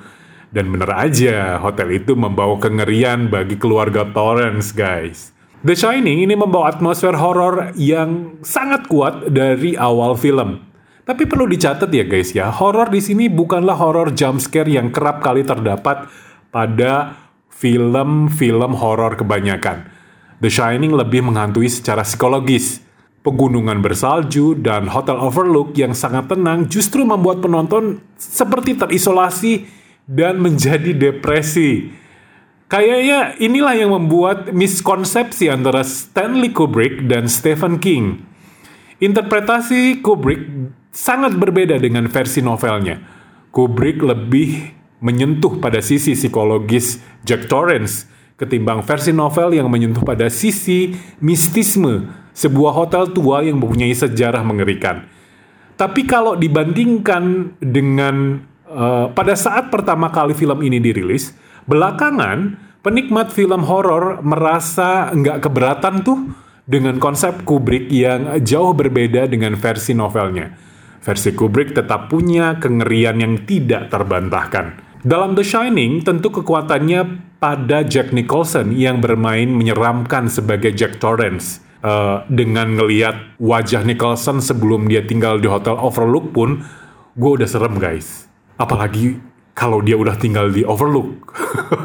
Dan 0.53 0.69
bener 0.69 0.93
aja, 0.93 1.57
hotel 1.57 1.89
itu 1.97 2.13
membawa 2.13 2.61
kengerian 2.61 3.33
bagi 3.33 3.57
keluarga 3.57 4.05
Torrance, 4.13 4.69
guys. 4.69 5.33
The 5.65 5.73
Shining 5.73 6.21
ini 6.21 6.37
membawa 6.37 6.69
atmosfer 6.69 7.17
horor 7.17 7.73
yang 7.81 8.37
sangat 8.45 8.85
kuat 8.85 9.33
dari 9.33 9.73
awal 9.73 10.13
film. 10.13 10.72
Tapi 11.03 11.27
perlu 11.27 11.43
dicatat 11.51 11.91
ya 11.91 12.07
guys 12.07 12.31
ya, 12.31 12.47
horor 12.47 12.87
di 12.87 13.03
sini 13.03 13.27
bukanlah 13.27 13.75
horor 13.75 14.15
jump 14.15 14.39
scare 14.39 14.71
yang 14.71 14.87
kerap 14.87 15.19
kali 15.19 15.43
terdapat 15.43 16.07
pada 16.47 17.19
film-film 17.51 18.71
horor 18.79 19.19
kebanyakan. 19.19 19.83
The 20.39 20.47
Shining 20.47 20.95
lebih 20.95 21.27
menghantui 21.27 21.67
secara 21.67 22.07
psikologis. 22.07 22.79
Pegunungan 23.23 23.79
bersalju 23.79 24.59
dan 24.59 24.91
Hotel 24.91 25.15
Overlook 25.15 25.75
yang 25.79 25.95
sangat 25.95 26.27
tenang 26.27 26.67
justru 26.67 27.07
membuat 27.07 27.39
penonton 27.39 28.03
seperti 28.19 28.75
terisolasi 28.75 29.63
dan 30.03 30.43
menjadi 30.43 30.91
depresi. 30.91 31.87
Kayaknya 32.67 33.39
inilah 33.39 33.75
yang 33.79 33.95
membuat 33.95 34.51
miskonsepsi 34.51 35.47
antara 35.47 35.87
Stanley 35.87 36.51
Kubrick 36.51 37.07
dan 37.07 37.31
Stephen 37.31 37.79
King. 37.79 38.19
Interpretasi 38.99 40.03
Kubrick 40.03 40.43
sangat 40.93 41.33
berbeda 41.33 41.81
dengan 41.81 42.05
versi 42.05 42.45
novelnya. 42.45 43.01
Kubrick 43.49 43.99
lebih 44.05 44.69
menyentuh 45.01 45.57
pada 45.57 45.81
sisi 45.81 46.13
psikologis 46.13 47.01
Jack 47.25 47.49
Torrance 47.49 48.07
ketimbang 48.37 48.85
versi 48.85 49.11
novel 49.11 49.57
yang 49.57 49.67
menyentuh 49.67 50.05
pada 50.05 50.29
sisi 50.29 50.93
mistisme 51.19 52.07
sebuah 52.33 52.73
hotel 52.73 53.13
tua 53.13 53.45
yang 53.45 53.61
mempunyai 53.61 53.93
sejarah 53.93 54.41
mengerikan. 54.41 55.05
Tapi 55.73 56.05
kalau 56.05 56.37
dibandingkan 56.37 57.57
dengan 57.57 58.41
uh, 58.69 59.09
pada 59.13 59.33
saat 59.33 59.73
pertama 59.73 60.09
kali 60.13 60.37
film 60.37 60.61
ini 60.61 60.77
dirilis, 60.77 61.33
belakangan 61.65 62.57
penikmat 62.85 63.33
film 63.33 63.65
horor 63.65 64.21
merasa 64.21 65.13
nggak 65.13 65.41
keberatan 65.41 66.05
tuh 66.05 66.19
dengan 66.63 66.97
konsep 66.97 67.43
Kubrick 67.43 67.89
yang 67.91 68.39
jauh 68.41 68.73
berbeda 68.73 69.29
dengan 69.29 69.57
versi 69.57 69.93
novelnya. 69.93 70.72
Versi 71.03 71.35
Kubrick 71.35 71.75
tetap 71.75 72.07
punya 72.07 72.55
kengerian 72.63 73.19
yang 73.19 73.43
tidak 73.43 73.91
terbantahkan. 73.91 74.79
Dalam 75.03 75.35
The 75.35 75.43
Shining, 75.43 75.99
tentu 76.07 76.31
kekuatannya 76.31 77.19
pada 77.43 77.83
Jack 77.83 78.15
Nicholson 78.15 78.71
yang 78.71 79.03
bermain 79.03 79.51
menyeramkan 79.51 80.31
sebagai 80.31 80.71
Jack 80.71 81.03
Torrance. 81.03 81.59
Uh, 81.83 82.23
dengan 82.31 82.79
ngeliat 82.79 83.35
wajah 83.43 83.83
Nicholson 83.83 84.39
sebelum 84.39 84.87
dia 84.87 85.03
tinggal 85.03 85.43
di 85.43 85.51
Hotel 85.51 85.75
Overlook 85.75 86.31
pun, 86.31 86.63
gue 87.19 87.31
udah 87.35 87.43
serem 87.43 87.75
guys. 87.75 88.31
Apalagi 88.55 89.19
kalau 89.51 89.83
dia 89.83 89.99
udah 89.99 90.15
tinggal 90.15 90.47
di 90.47 90.63
Overlook. 90.63 91.35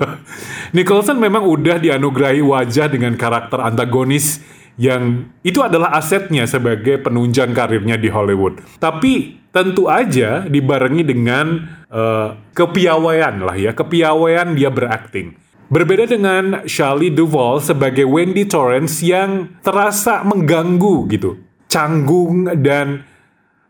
Nicholson 0.79 1.19
memang 1.19 1.43
udah 1.43 1.83
dianugerahi 1.83 2.39
wajah 2.39 2.87
dengan 2.87 3.19
karakter 3.19 3.59
antagonis 3.59 4.39
yang 4.79 5.27
itu 5.43 5.59
adalah 5.59 5.91
asetnya 5.99 6.47
sebagai 6.47 7.03
penunjang 7.03 7.51
karirnya 7.51 7.99
di 7.99 8.07
Hollywood. 8.07 8.63
Tapi 8.79 9.43
tentu 9.51 9.91
aja 9.91 10.47
dibarengi 10.47 11.03
dengan 11.03 11.67
uh, 11.91 12.39
kepiawaian 12.55 13.43
lah 13.43 13.59
ya, 13.59 13.75
kepiawaian 13.75 14.55
dia 14.55 14.71
berakting. 14.71 15.35
Berbeda 15.69 16.09
dengan 16.09 16.65
Shelley 16.65 17.13
Duvall 17.13 17.61
sebagai 17.61 18.09
Wendy 18.09 18.49
Torrance 18.49 19.05
yang 19.05 19.61
terasa 19.61 20.25
mengganggu 20.25 21.05
gitu, 21.13 21.37
canggung 21.69 22.49
dan 22.65 23.05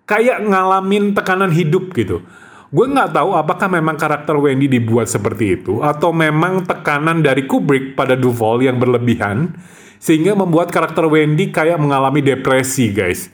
kayak 0.07 0.45
ngalamin 0.47 1.17
tekanan 1.17 1.51
hidup 1.51 1.91
gitu. 1.97 2.23
Gue 2.69 2.85
nggak 2.85 3.17
tahu 3.17 3.33
apakah 3.33 3.67
memang 3.73 3.97
karakter 3.97 4.37
Wendy 4.37 4.69
dibuat 4.69 5.09
seperti 5.09 5.57
itu 5.57 5.81
atau 5.81 6.13
memang 6.13 6.69
tekanan 6.69 7.25
dari 7.25 7.49
Kubrick 7.49 7.97
pada 7.97 8.13
Duvall 8.13 8.61
yang 8.69 8.77
berlebihan 8.77 9.57
sehingga 9.99 10.35
membuat 10.35 10.71
karakter 10.71 11.07
Wendy 11.07 11.51
kayak 11.51 11.79
mengalami 11.79 12.23
depresi 12.23 12.91
guys. 12.91 13.31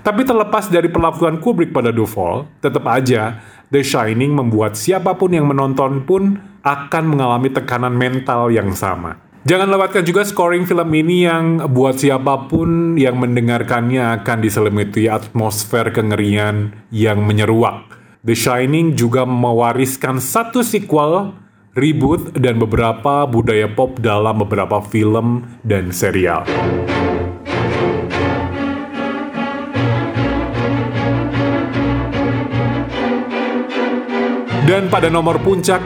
Tapi 0.00 0.22
terlepas 0.22 0.70
dari 0.70 0.86
perlakuan 0.86 1.42
Kubrick 1.42 1.74
pada 1.74 1.90
Duvall, 1.90 2.46
tetap 2.62 2.86
aja 2.86 3.42
The 3.70 3.82
Shining 3.82 4.34
membuat 4.34 4.78
siapa 4.78 5.14
pun 5.18 5.34
yang 5.34 5.50
menonton 5.50 6.06
pun 6.06 6.38
akan 6.62 7.04
mengalami 7.06 7.52
tekanan 7.52 7.94
mental 7.94 8.50
yang 8.50 8.72
sama. 8.74 9.18
Jangan 9.40 9.72
lewatkan 9.72 10.04
juga 10.04 10.20
scoring 10.20 10.68
film 10.68 10.90
ini 10.92 11.24
yang 11.24 11.64
buat 11.72 11.96
siapa 11.96 12.44
pun 12.44 13.00
yang 13.00 13.16
mendengarkannya 13.16 14.20
akan 14.20 14.38
diselimuti 14.44 15.08
atmosfer 15.08 15.88
kengerian 15.96 16.76
yang 16.92 17.24
menyeruak. 17.24 17.88
The 18.20 18.36
Shining 18.36 19.00
juga 19.00 19.24
mewariskan 19.24 20.20
satu 20.20 20.60
sequel 20.60 21.32
reboot, 21.78 22.34
dan 22.34 22.58
beberapa 22.58 23.26
budaya 23.30 23.70
pop 23.70 24.02
dalam 24.02 24.42
beberapa 24.42 24.82
film 24.82 25.46
dan 25.62 25.94
serial. 25.94 26.42
Dan 34.70 34.86
pada 34.86 35.10
nomor 35.10 35.42
puncak 35.42 35.82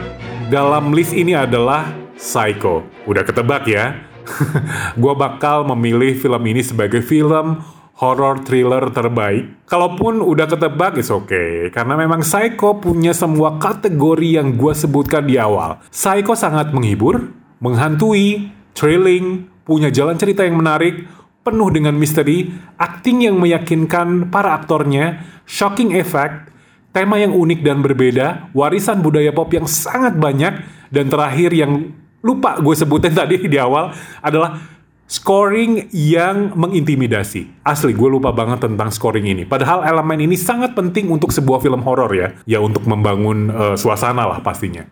dalam 0.53 0.93
list 0.93 1.09
ini 1.17 1.33
adalah 1.33 1.89
Psycho. 2.13 2.85
Udah 3.09 3.25
ketebak 3.25 3.65
ya? 3.65 3.97
Gue 5.01 5.13
bakal 5.17 5.65
memilih 5.73 6.13
film 6.17 6.43
ini 6.45 6.61
sebagai 6.61 7.01
film 7.01 7.65
horror 7.95 8.43
thriller 8.43 8.91
terbaik. 8.91 9.67
Kalaupun 9.67 10.19
udah 10.19 10.47
ketebak, 10.51 10.99
is 10.99 11.07
oke. 11.07 11.31
Okay. 11.31 11.71
Karena 11.71 11.95
memang 11.95 12.21
Psycho 12.21 12.77
punya 12.79 13.15
semua 13.15 13.55
kategori 13.55 14.39
yang 14.41 14.59
gue 14.59 14.73
sebutkan 14.75 15.23
di 15.23 15.39
awal. 15.39 15.79
Psycho 15.89 16.35
sangat 16.35 16.75
menghibur, 16.75 17.31
menghantui, 17.63 18.51
thrilling, 18.75 19.47
punya 19.63 19.87
jalan 19.89 20.19
cerita 20.19 20.43
yang 20.43 20.59
menarik, 20.59 21.07
penuh 21.45 21.69
dengan 21.71 21.95
misteri, 21.95 22.51
akting 22.75 23.31
yang 23.31 23.39
meyakinkan 23.39 24.27
para 24.27 24.57
aktornya, 24.57 25.23
shocking 25.47 25.95
effect, 25.95 26.51
tema 26.91 27.15
yang 27.21 27.31
unik 27.31 27.59
dan 27.63 27.79
berbeda, 27.79 28.51
warisan 28.51 28.99
budaya 28.99 29.31
pop 29.31 29.47
yang 29.55 29.69
sangat 29.69 30.19
banyak, 30.19 30.53
dan 30.91 31.05
terakhir 31.07 31.53
yang 31.55 31.95
lupa 32.25 32.57
gue 32.57 32.73
sebutin 32.73 33.13
tadi 33.19 33.45
di 33.45 33.57
awal 33.61 33.93
adalah 34.19 34.74
scoring 35.05 35.89
yang 35.93 36.57
mengintimidasi. 36.57 37.61
Asli, 37.61 37.93
gue 37.93 38.09
lupa 38.09 38.33
banget 38.33 38.65
tentang 38.65 38.89
scoring 38.89 39.25
ini. 39.29 39.43
Padahal 39.45 39.85
elemen 39.85 40.25
ini 40.25 40.33
sangat 40.33 40.73
penting 40.73 41.13
untuk 41.13 41.29
sebuah 41.29 41.61
film 41.61 41.85
horor 41.85 42.09
ya. 42.13 42.33
Ya 42.49 42.59
untuk 42.61 42.89
membangun 42.89 43.53
uh, 43.53 43.75
suasana 43.77 44.25
lah 44.25 44.41
pastinya. 44.41 44.85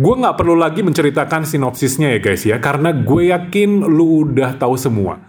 Gue 0.00 0.14
nggak 0.16 0.40
perlu 0.40 0.56
lagi 0.56 0.80
menceritakan 0.80 1.44
sinopsisnya 1.44 2.16
ya 2.16 2.18
guys 2.24 2.42
ya, 2.48 2.56
karena 2.56 2.90
gue 2.90 3.30
yakin 3.30 3.84
lu 3.84 4.24
udah 4.26 4.56
tahu 4.56 4.74
semua. 4.80 5.20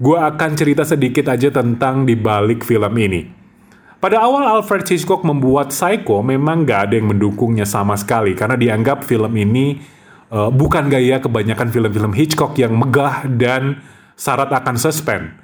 Gue 0.00 0.18
akan 0.18 0.50
cerita 0.56 0.82
sedikit 0.82 1.30
aja 1.30 1.52
tentang 1.52 2.08
di 2.08 2.18
balik 2.18 2.66
film 2.66 2.90
ini. 2.98 3.22
Pada 4.00 4.24
awal 4.24 4.48
Alfred 4.48 4.88
Hitchcock 4.88 5.28
membuat 5.28 5.76
Psycho, 5.76 6.24
memang 6.24 6.64
gak 6.64 6.88
ada 6.88 6.94
yang 6.96 7.12
mendukungnya 7.12 7.68
sama 7.68 8.00
sekali 8.00 8.32
karena 8.32 8.56
dianggap 8.56 9.04
film 9.04 9.28
ini 9.36 9.76
uh, 10.30 10.48
bukan 10.48 10.88
gaya 10.88 11.18
kebanyakan 11.18 11.68
film-film 11.68 12.12
Hitchcock 12.14 12.56
yang 12.56 12.74
megah 12.78 13.26
dan 13.26 13.82
syarat 14.14 14.48
akan 14.54 14.78
suspend. 14.78 15.34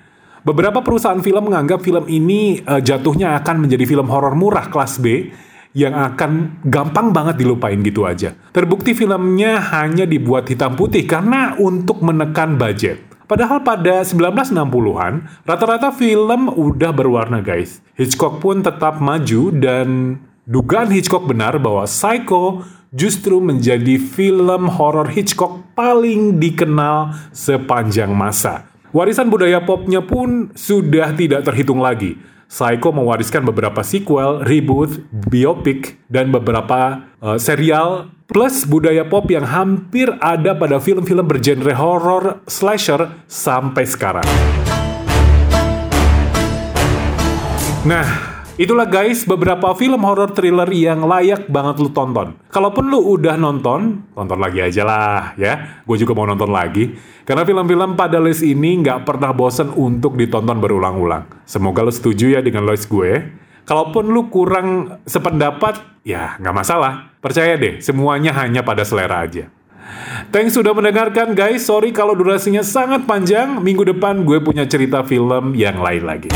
Beberapa 0.46 0.78
perusahaan 0.78 1.18
film 1.18 1.50
menganggap 1.50 1.82
film 1.82 2.06
ini 2.06 2.62
uh, 2.62 2.78
jatuhnya 2.78 3.34
akan 3.42 3.66
menjadi 3.66 3.84
film 3.84 4.06
horor 4.06 4.38
murah 4.38 4.70
kelas 4.70 5.02
B 5.02 5.34
yang 5.76 5.92
akan 5.92 6.62
gampang 6.64 7.12
banget 7.12 7.36
dilupain 7.36 7.76
gitu 7.84 8.08
aja. 8.08 8.32
Terbukti 8.54 8.96
filmnya 8.96 9.60
hanya 9.76 10.08
dibuat 10.08 10.48
hitam 10.48 10.72
putih 10.72 11.04
karena 11.04 11.52
untuk 11.60 12.00
menekan 12.00 12.56
budget. 12.56 13.04
Padahal 13.26 13.66
pada 13.66 14.06
1960-an, 14.06 15.42
rata-rata 15.42 15.90
film 15.90 16.46
udah 16.46 16.94
berwarna 16.94 17.42
guys. 17.42 17.82
Hitchcock 17.98 18.38
pun 18.38 18.62
tetap 18.62 19.02
maju 19.02 19.50
dan 19.50 20.16
dugaan 20.46 20.94
Hitchcock 20.94 21.26
benar 21.26 21.58
bahwa 21.58 21.84
Psycho 21.90 22.62
justru 22.96 23.38
menjadi 23.44 24.00
film 24.00 24.72
horor 24.72 25.12
Hitchcock 25.12 25.76
paling 25.76 26.40
dikenal 26.40 27.12
sepanjang 27.30 28.10
masa. 28.16 28.64
Warisan 28.96 29.28
budaya 29.28 29.60
popnya 29.60 30.00
pun 30.00 30.48
sudah 30.56 31.12
tidak 31.12 31.44
terhitung 31.44 31.84
lagi. 31.84 32.16
Psycho 32.48 32.94
mewariskan 32.94 33.44
beberapa 33.44 33.84
sequel, 33.84 34.40
reboot, 34.46 35.02
biopic, 35.10 36.00
dan 36.08 36.32
beberapa 36.32 37.04
uh, 37.18 37.36
serial 37.36 38.08
plus 38.30 38.64
budaya 38.64 39.04
pop 39.04 39.26
yang 39.28 39.44
hampir 39.44 40.08
ada 40.22 40.54
pada 40.54 40.78
film-film 40.78 41.26
bergenre 41.26 41.74
horror 41.74 42.40
slasher 42.46 43.26
sampai 43.26 43.84
sekarang. 43.84 44.26
Nah, 47.86 48.35
Itulah 48.56 48.88
guys 48.88 49.28
beberapa 49.28 49.76
film 49.76 50.00
horror 50.00 50.32
thriller 50.32 50.64
yang 50.72 51.04
layak 51.04 51.44
banget 51.44 51.76
lu 51.76 51.92
tonton. 51.92 52.40
Kalaupun 52.48 52.88
lu 52.88 53.04
udah 53.04 53.36
nonton, 53.36 54.08
tonton 54.16 54.40
lagi 54.40 54.64
aja 54.64 54.80
lah 54.80 55.36
ya. 55.36 55.84
Gue 55.84 56.00
juga 56.00 56.16
mau 56.16 56.24
nonton 56.24 56.48
lagi. 56.48 56.96
Karena 57.28 57.44
film-film 57.44 58.00
pada 58.00 58.16
list 58.16 58.40
ini 58.40 58.80
nggak 58.80 59.04
pernah 59.04 59.36
bosen 59.36 59.76
untuk 59.76 60.16
ditonton 60.16 60.56
berulang-ulang. 60.56 61.44
Semoga 61.44 61.84
lu 61.84 61.92
setuju 61.92 62.32
ya 62.32 62.40
dengan 62.40 62.64
list 62.64 62.88
gue. 62.88 63.28
Kalaupun 63.68 64.08
lu 64.08 64.32
kurang 64.32 65.00
sependapat, 65.04 66.00
ya 66.00 66.40
nggak 66.40 66.56
masalah. 66.56 67.12
Percaya 67.20 67.60
deh, 67.60 67.84
semuanya 67.84 68.32
hanya 68.40 68.64
pada 68.64 68.88
selera 68.88 69.20
aja. 69.20 69.52
Thanks 70.32 70.56
sudah 70.56 70.72
mendengarkan 70.72 71.36
guys. 71.36 71.68
Sorry 71.68 71.92
kalau 71.92 72.16
durasinya 72.16 72.64
sangat 72.64 73.04
panjang. 73.04 73.60
Minggu 73.60 73.84
depan 73.84 74.24
gue 74.24 74.40
punya 74.40 74.64
cerita 74.64 75.04
film 75.04 75.52
yang 75.52 75.76
lain 75.76 76.08
lagi. 76.08 76.32